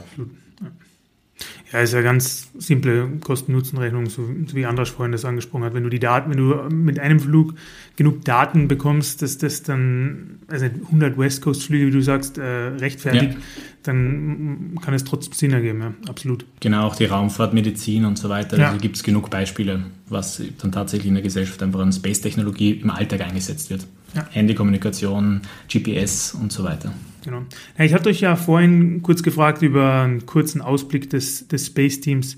Ja, 1.72 1.82
ist 1.82 1.94
ja 1.94 2.02
ganz 2.02 2.50
simple 2.58 3.08
Kosten-Nutzen-Rechnung, 3.24 4.08
so, 4.08 4.28
wie 4.54 4.66
Andras 4.66 4.90
vorhin 4.90 5.12
das 5.12 5.24
angesprochen 5.24 5.66
hat. 5.66 5.76
Wenn 5.76 5.84
du 5.84 5.90
die 5.90 6.00
Daten, 6.00 6.32
wenn 6.32 6.38
du 6.38 6.76
mit 6.76 7.00
einem 7.00 7.20
Flug 7.20 7.54
genug 7.96 8.26
Daten 8.26 8.68
bekommst, 8.68 9.22
dass 9.22 9.38
das 9.38 9.62
dann, 9.62 10.40
also 10.48 10.66
100 10.66 11.18
West 11.20 11.44
Coast 11.44 11.64
Flüge, 11.64 11.88
wie 11.88 11.92
du 11.92 12.02
sagst, 12.02 12.40
äh, 12.40 12.44
rechtfertigt, 12.44 13.34
ja. 13.34 13.40
dann 13.84 14.80
kann 14.82 14.96
es 14.96 15.04
trotzdem 15.04 15.34
Sinn 15.34 15.54
ergeben, 15.54 15.82
ja, 15.82 15.94
absolut. 16.08 16.44
Genau, 16.60 16.88
auch 16.88 16.96
die 16.96 17.06
Raumfahrt, 17.06 17.54
Medizin 17.54 18.06
und 18.06 18.18
so 18.18 18.30
weiter. 18.30 18.58
Ja. 18.58 18.70
Also 18.70 18.80
gibt 18.80 18.96
es 18.96 19.04
genug 19.04 19.30
Beispiele, 19.30 19.84
was 20.08 20.42
dann 20.60 20.72
tatsächlich 20.72 21.10
in 21.10 21.14
der 21.16 21.24
Gesellschaft 21.24 21.62
einfach 21.62 21.82
an 21.82 21.94
Space-Technologie 21.94 22.80
im 22.82 22.90
Alltag 22.90 23.22
eingesetzt 23.22 23.70
wird. 23.70 23.86
Ja. 24.16 24.26
Handykommunikation, 24.32 25.42
GPS 25.68 26.34
und 26.34 26.52
so 26.52 26.64
weiter. 26.64 26.92
Genau. 27.24 27.44
Ich 27.78 27.94
hatte 27.94 28.10
euch 28.10 28.22
ja 28.22 28.36
vorhin 28.36 29.02
kurz 29.02 29.24
gefragt 29.24 29.62
über 29.62 30.02
einen 30.02 30.26
kurzen 30.26 30.62
Ausblick 30.62 31.10
des, 31.10 31.48
des 31.48 31.68
Space 31.68 32.02
Teams. 32.02 32.38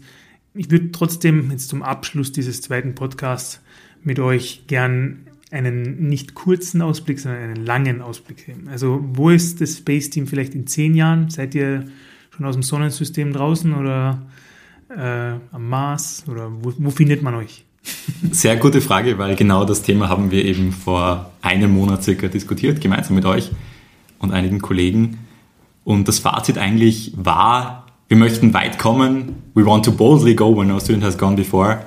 Ich 0.54 0.72
würde 0.72 0.92
trotzdem 0.92 1.52
jetzt 1.52 1.70
zum 1.70 1.84
Abschluss 1.84 2.32
dieses 2.32 2.62
zweiten 2.62 2.96
Podcasts 2.96 3.62
mit 4.04 4.20
euch 4.20 4.64
gern 4.68 5.28
einen 5.52 6.08
nicht 6.08 6.34
kurzen 6.34 6.82
Ausblick, 6.82 7.20
sondern 7.20 7.42
einen 7.42 7.66
langen 7.66 8.02
Ausblick 8.02 8.46
geben. 8.46 8.68
Also 8.70 9.04
wo 9.14 9.30
ist 9.30 9.62
das 9.62 9.78
Space 9.78 10.10
Team 10.10 10.28
vielleicht 10.28 10.56
in 10.56 10.66
zehn 10.66 10.96
Jahren? 10.96 11.30
Seid 11.30 11.56
ihr 11.56 11.86
schon 12.36 12.46
aus 12.46 12.56
dem 12.56 12.64
Sonnensystem 12.64 13.34
draußen 13.34 13.74
oder 13.74 14.26
äh, 14.90 15.34
am 15.52 15.70
Mars 15.70 16.24
oder 16.28 16.52
wo, 16.62 16.74
wo 16.78 16.90
findet 16.90 17.22
man 17.22 17.36
euch? 17.36 17.66
Sehr 18.32 18.56
gute 18.58 18.80
Frage, 18.80 19.18
weil 19.18 19.36
genau 19.36 19.66
das 19.66 19.82
Thema 19.82 20.08
haben 20.08 20.32
wir 20.32 20.46
eben 20.46 20.72
vor 20.72 21.32
einem 21.42 21.72
Monat 21.72 22.04
circa 22.04 22.28
diskutiert, 22.28 22.80
gemeinsam 22.80 23.16
mit 23.16 23.26
euch 23.26 23.52
und 24.22 24.32
einigen 24.32 24.62
Kollegen. 24.62 25.20
Und 25.84 26.08
das 26.08 26.20
Fazit 26.20 26.58
eigentlich 26.58 27.14
war, 27.16 27.86
wir 28.08 28.18
möchten 28.18 28.54
weit 28.54 28.78
kommen. 28.78 29.36
We 29.54 29.66
want 29.66 29.86
to 29.86 29.92
boldly 29.92 30.36
go 30.36 30.56
when 30.58 30.68
no 30.68 30.80
student 30.80 31.04
has 31.04 31.18
gone 31.18 31.36
before. 31.36 31.80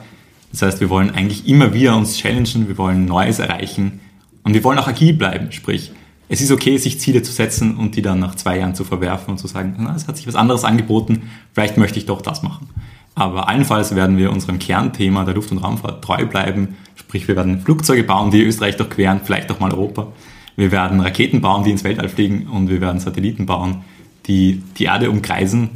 Das 0.50 0.62
heißt, 0.62 0.80
wir 0.80 0.88
wollen 0.88 1.10
eigentlich 1.10 1.48
immer 1.48 1.74
wieder 1.74 1.96
uns 1.96 2.16
challengen, 2.16 2.68
wir 2.68 2.78
wollen 2.78 3.06
Neues 3.06 3.40
erreichen 3.40 4.00
und 4.42 4.54
wir 4.54 4.62
wollen 4.64 4.78
auch 4.78 4.86
agil 4.86 5.12
bleiben. 5.14 5.52
Sprich, 5.52 5.92
es 6.28 6.40
ist 6.40 6.50
okay, 6.50 6.76
sich 6.78 7.00
Ziele 7.00 7.22
zu 7.22 7.32
setzen 7.32 7.76
und 7.76 7.96
die 7.96 8.02
dann 8.02 8.20
nach 8.20 8.34
zwei 8.36 8.58
Jahren 8.58 8.74
zu 8.74 8.84
verwerfen 8.84 9.32
und 9.32 9.38
zu 9.38 9.46
sagen, 9.46 9.74
na, 9.78 9.94
es 9.94 10.08
hat 10.08 10.16
sich 10.16 10.26
was 10.26 10.36
anderes 10.36 10.64
angeboten, 10.64 11.30
vielleicht 11.52 11.76
möchte 11.76 11.98
ich 11.98 12.06
doch 12.06 12.22
das 12.22 12.42
machen. 12.42 12.68
Aber 13.14 13.48
allenfalls 13.48 13.94
werden 13.94 14.16
wir 14.16 14.32
unserem 14.32 14.58
Kernthema 14.58 15.24
der 15.24 15.34
Luft- 15.34 15.52
und 15.52 15.58
Raumfahrt 15.58 16.02
treu 16.02 16.26
bleiben. 16.26 16.76
Sprich, 16.96 17.28
wir 17.28 17.36
werden 17.36 17.60
Flugzeuge 17.60 18.02
bauen, 18.02 18.30
die 18.30 18.42
Österreich 18.42 18.76
durchqueren, 18.76 19.20
vielleicht 19.22 19.50
auch 19.52 19.60
mal 19.60 19.72
Europa. 19.72 20.08
Wir 20.56 20.70
werden 20.70 21.00
Raketen 21.00 21.40
bauen, 21.40 21.64
die 21.64 21.70
ins 21.70 21.84
Weltall 21.84 22.08
fliegen 22.08 22.46
und 22.46 22.68
wir 22.68 22.80
werden 22.80 23.00
Satelliten 23.00 23.46
bauen, 23.46 23.84
die 24.26 24.62
die 24.78 24.84
Erde 24.84 25.10
umkreisen 25.10 25.70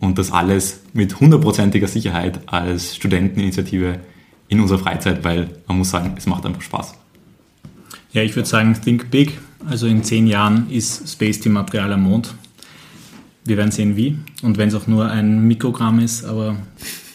und 0.00 0.18
das 0.18 0.32
alles 0.32 0.80
mit 0.92 1.20
hundertprozentiger 1.20 1.88
Sicherheit 1.88 2.40
als 2.46 2.96
Studenteninitiative 2.96 4.00
in 4.48 4.60
unserer 4.60 4.78
Freizeit, 4.78 5.24
weil 5.24 5.50
man 5.66 5.78
muss 5.78 5.90
sagen, 5.90 6.14
es 6.16 6.26
macht 6.26 6.46
einfach 6.46 6.62
Spaß. 6.62 6.94
Ja, 8.12 8.22
ich 8.22 8.34
würde 8.34 8.48
sagen, 8.48 8.76
think 8.82 9.10
big. 9.10 9.38
Also 9.68 9.86
in 9.86 10.04
zehn 10.04 10.26
Jahren 10.26 10.70
ist 10.70 11.08
Space 11.08 11.40
Team 11.40 11.52
Material 11.52 11.92
am 11.92 12.02
Mond. 12.04 12.34
Wir 13.44 13.56
werden 13.56 13.70
sehen, 13.70 13.96
wie. 13.96 14.18
Und 14.42 14.58
wenn 14.58 14.68
es 14.68 14.74
auch 14.74 14.86
nur 14.86 15.10
ein 15.10 15.46
Mikrogramm 15.46 15.98
ist, 15.98 16.24
aber 16.24 16.56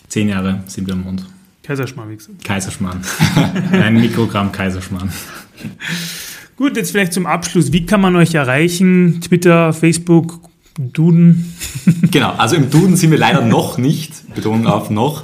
zehn 0.07 0.29
Jahre 0.29 0.63
sind 0.67 0.87
wir 0.87 0.93
am 0.93 1.03
Mond. 1.03 1.25
Kaiserschmarrn, 1.63 2.09
wie 2.09 2.17
gesagt. 2.17 2.43
Kaiserschmarrn. 2.43 3.01
ein 3.71 3.95
Mikrogramm 3.95 4.51
Kaiserschmarrn. 4.51 5.11
Gut, 6.57 6.77
jetzt 6.77 6.91
vielleicht 6.91 7.13
zum 7.13 7.25
Abschluss. 7.25 7.71
Wie 7.71 7.85
kann 7.85 8.01
man 8.01 8.15
euch 8.15 8.35
erreichen? 8.35 9.21
Twitter, 9.21 9.73
Facebook, 9.73 10.39
Duden? 10.77 11.53
genau, 12.11 12.31
also 12.31 12.55
im 12.55 12.69
Duden 12.69 12.95
sind 12.95 13.11
wir 13.11 13.17
leider 13.17 13.41
noch 13.41 13.77
nicht, 13.77 14.33
Betonung 14.35 14.67
auf 14.67 14.89
noch. 14.89 15.23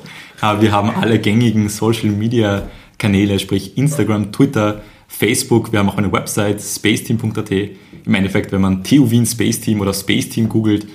Wir 0.59 0.71
haben 0.71 0.91
alle 0.91 1.19
gängigen 1.19 1.67
Social 1.69 2.09
Media 2.09 2.69
Kanäle, 2.97 3.39
sprich 3.39 3.77
Instagram, 3.77 4.31
Twitter, 4.31 4.81
Facebook. 5.07 5.71
Wir 5.71 5.79
haben 5.79 5.89
auch 5.89 5.97
eine 5.97 6.11
Website, 6.11 6.61
spaceteam.at. 6.61 7.51
Im 7.51 8.13
Endeffekt, 8.13 8.51
wenn 8.51 8.61
man 8.61 8.83
TU 8.83 9.09
Wien 9.09 9.25
Space 9.25 9.59
Team 9.59 9.81
oder 9.81 9.93
Space 9.93 10.29
Team 10.29 10.47
googelt, 10.47 10.87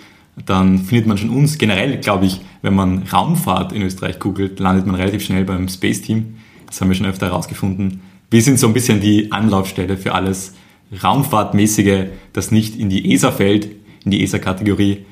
dann 0.46 0.78
findet 0.78 1.06
man 1.06 1.18
schon 1.18 1.30
uns. 1.30 1.58
Generell, 1.58 1.98
glaube 1.98 2.26
ich, 2.26 2.40
wenn 2.62 2.74
man 2.74 3.02
Raumfahrt 3.02 3.72
in 3.72 3.82
Österreich 3.82 4.18
googelt, 4.18 4.60
landet 4.60 4.86
man 4.86 4.94
relativ 4.94 5.24
schnell 5.24 5.44
beim 5.44 5.68
Space 5.68 6.02
Team. 6.02 6.36
Das 6.66 6.80
haben 6.80 6.88
wir 6.88 6.94
schon 6.94 7.06
öfter 7.06 7.26
herausgefunden 7.26 8.00
wir 8.32 8.42
sind 8.42 8.58
so 8.58 8.66
ein 8.66 8.72
bisschen 8.72 9.00
die 9.00 9.30
Anlaufstelle 9.30 9.96
für 9.96 10.14
alles, 10.14 10.54
Raumfahrtmäßige, 11.02 12.06
das 12.32 12.50
nicht 12.50 12.76
in 12.76 12.88
die 12.88 13.12
ESA 13.12 13.30
fällt, 13.30 13.68
in 14.04 14.10
die 14.10 14.22
ESA-Kategorie 14.22 15.04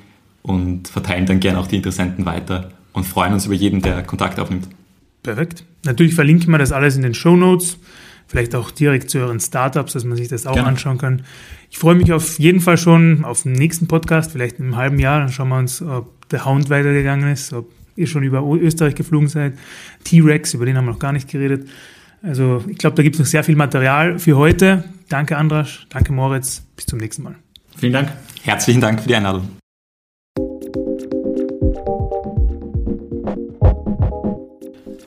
und 0.43 0.89
verteilen 0.89 1.27
dann 1.27 1.41
gerne 1.41 1.59
auch 1.59 1.67
die 1.67 1.77
Interessenten 1.77 2.27
weiter 2.27 2.71
und 2.93 3.05
freuen 3.05 3.33
uns 3.33 3.47
über 3.47 3.55
jeden, 3.55 3.83
der 3.83 4.03
Kontakt 4.03 4.41
aufnimmt. 4.41 4.69
Perfekt. 5.23 5.65
Natürlich 5.85 6.15
verlinken 6.15 6.51
wir 6.51 6.59
das 6.59 6.73
alles 6.73 6.97
in 6.97 7.03
den 7.03 7.15
Show 7.15 7.37
Notes, 7.37 7.79
vielleicht 8.27 8.55
auch 8.55 8.71
direkt 8.71 9.11
zu 9.11 9.19
euren 9.19 9.41
Startups, 9.41 9.93
dass 9.93 10.05
man 10.05 10.17
sich 10.17 10.29
das 10.29 10.47
auch 10.47 10.55
gerne. 10.55 10.69
anschauen 10.69 10.99
kann. 10.99 11.23
Ich 11.71 11.79
freue 11.79 11.95
mich 11.95 12.13
auf 12.13 12.39
jeden 12.39 12.61
Fall 12.61 12.79
schon 12.79 13.25
auf 13.25 13.43
den 13.43 13.53
nächsten 13.53 13.87
Podcast, 13.87 14.33
vielleicht 14.33 14.59
in 14.59 14.67
einem 14.67 14.77
halben 14.77 14.99
Jahr. 14.99 15.21
Dann 15.21 15.31
schauen 15.31 15.49
wir 15.49 15.59
uns, 15.59 15.83
ob 15.83 16.29
der 16.31 16.47
Hound 16.47 16.71
weitergegangen 16.71 17.31
ist, 17.31 17.53
ob 17.53 17.71
ihr 17.97 18.07
schon 18.07 18.23
über 18.23 18.43
Österreich 18.43 18.95
geflogen 18.95 19.29
seid. 19.29 19.55
T-Rex, 20.05 20.55
über 20.55 20.65
den 20.65 20.77
haben 20.77 20.87
wir 20.87 20.93
noch 20.93 20.99
gar 20.99 21.13
nicht 21.13 21.29
geredet. 21.29 21.69
Also 22.23 22.63
ich 22.69 22.79
glaube, 22.79 22.97
da 22.97 23.03
gibt 23.03 23.17
es 23.17 23.21
noch 23.21 23.27
sehr 23.27 23.45
viel 23.45 23.57
Material 23.57 24.19
für 24.19 24.37
heute. 24.37 24.85
Danke 25.09 25.37
Andras, 25.37 25.81
danke 25.89 26.13
Moritz, 26.13 26.63
bis 26.77 26.87
zum 26.87 26.99
nächsten 26.99 27.23
Mal. 27.23 27.37
Vielen 27.77 27.93
Dank. 27.93 28.13
Herzlichen 28.43 28.81
Dank 28.81 29.01
für 29.01 29.09
die 29.09 29.17
Einladung. 29.17 29.49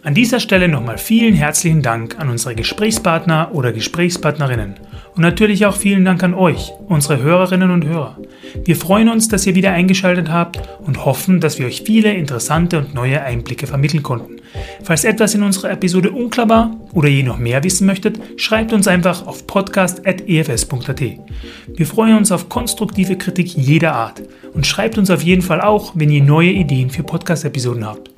An 0.03 0.13
dieser 0.15 0.39
Stelle 0.39 0.67
nochmal 0.67 0.97
vielen 0.97 1.33
herzlichen 1.33 1.81
Dank 1.81 2.19
an 2.19 2.29
unsere 2.29 2.55
Gesprächspartner 2.55 3.51
oder 3.53 3.71
Gesprächspartnerinnen 3.71 4.75
und 5.15 5.21
natürlich 5.21 5.65
auch 5.65 5.75
vielen 5.75 6.05
Dank 6.05 6.23
an 6.23 6.33
euch, 6.33 6.71
unsere 6.87 7.21
Hörerinnen 7.21 7.71
und 7.71 7.85
Hörer. 7.85 8.17
Wir 8.65 8.75
freuen 8.75 9.09
uns, 9.09 9.27
dass 9.27 9.45
ihr 9.45 9.55
wieder 9.55 9.71
eingeschaltet 9.71 10.29
habt 10.29 10.59
und 10.85 11.05
hoffen, 11.05 11.39
dass 11.39 11.59
wir 11.59 11.65
euch 11.65 11.83
viele 11.85 12.13
interessante 12.13 12.79
und 12.79 12.93
neue 12.93 13.21
Einblicke 13.21 13.67
vermitteln 13.67 14.03
konnten. 14.03 14.37
Falls 14.83 15.03
etwas 15.03 15.33
in 15.33 15.43
unserer 15.43 15.71
Episode 15.71 16.11
unklar 16.11 16.49
war 16.49 16.77
oder 16.93 17.09
ihr 17.09 17.23
noch 17.23 17.39
mehr 17.39 17.63
wissen 17.63 17.87
möchtet, 17.87 18.19
schreibt 18.37 18.73
uns 18.73 18.87
einfach 18.87 19.25
auf 19.25 19.47
podcast.efs.at. 19.47 21.01
Wir 21.75 21.87
freuen 21.87 22.17
uns 22.17 22.31
auf 22.31 22.49
konstruktive 22.49 23.17
Kritik 23.17 23.55
jeder 23.55 23.93
Art 23.93 24.21
und 24.53 24.67
schreibt 24.67 24.97
uns 24.97 25.09
auf 25.09 25.23
jeden 25.23 25.41
Fall 25.41 25.61
auch, 25.61 25.93
wenn 25.95 26.11
ihr 26.11 26.23
neue 26.23 26.51
Ideen 26.51 26.89
für 26.89 27.03
Podcast-Episoden 27.03 27.85
habt. 27.85 28.12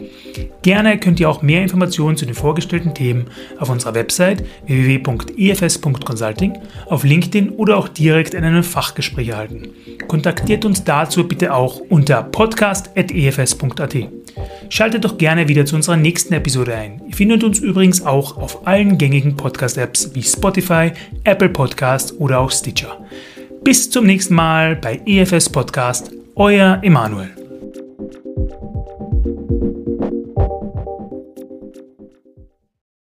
Gerne 0.62 1.00
könnt 1.00 1.19
ihr 1.19 1.30
auch 1.30 1.41
mehr 1.41 1.62
Informationen 1.62 2.17
zu 2.17 2.26
den 2.26 2.36
vorgestellten 2.36 2.93
Themen 2.93 3.26
auf 3.60 3.69
unserer 3.69 3.95
Website 3.95 4.43
www.efs.consulting, 4.67 6.58
auf 6.88 7.04
LinkedIn 7.04 7.50
oder 7.52 7.78
auch 7.78 7.88
direkt 7.88 8.34
in 8.34 8.43
einem 8.43 8.63
Fachgespräch 8.63 9.30
erhalten. 9.30 9.69
Kontaktiert 10.08 10.65
uns 10.65 10.84
dazu 10.84 11.28
bitte 11.28 11.54
auch 11.54 11.80
unter 11.89 12.24
podcast.efs.at. 12.24 13.95
Schaltet 14.69 15.06
doch 15.06 15.17
gerne 15.17 15.48
wieder 15.48 15.65
zu 15.65 15.76
unserer 15.76 15.98
nächsten 15.98 16.34
Episode 16.34 16.76
ein. 16.76 17.02
Ihr 17.08 17.15
findet 17.15 17.43
uns 17.43 17.60
übrigens 17.60 18.06
auch 18.06 18.38
auf 18.38 18.67
allen 18.67 18.98
gängigen 18.98 19.36
Podcast-Apps 19.36 20.12
wie 20.13 20.24
Spotify, 20.24 20.91
Apple 21.24 21.50
Podcast 21.50 22.19
oder 22.19 22.39
auch 22.39 22.52
Stitcher. 22.52 23.06
Bis 23.63 23.89
zum 23.89 24.06
nächsten 24.06 24.36
Mal 24.36 24.76
bei 24.76 25.02
EFS 25.06 25.50
Podcast, 25.50 26.12
euer 26.36 26.80
Emanuel. 26.84 27.44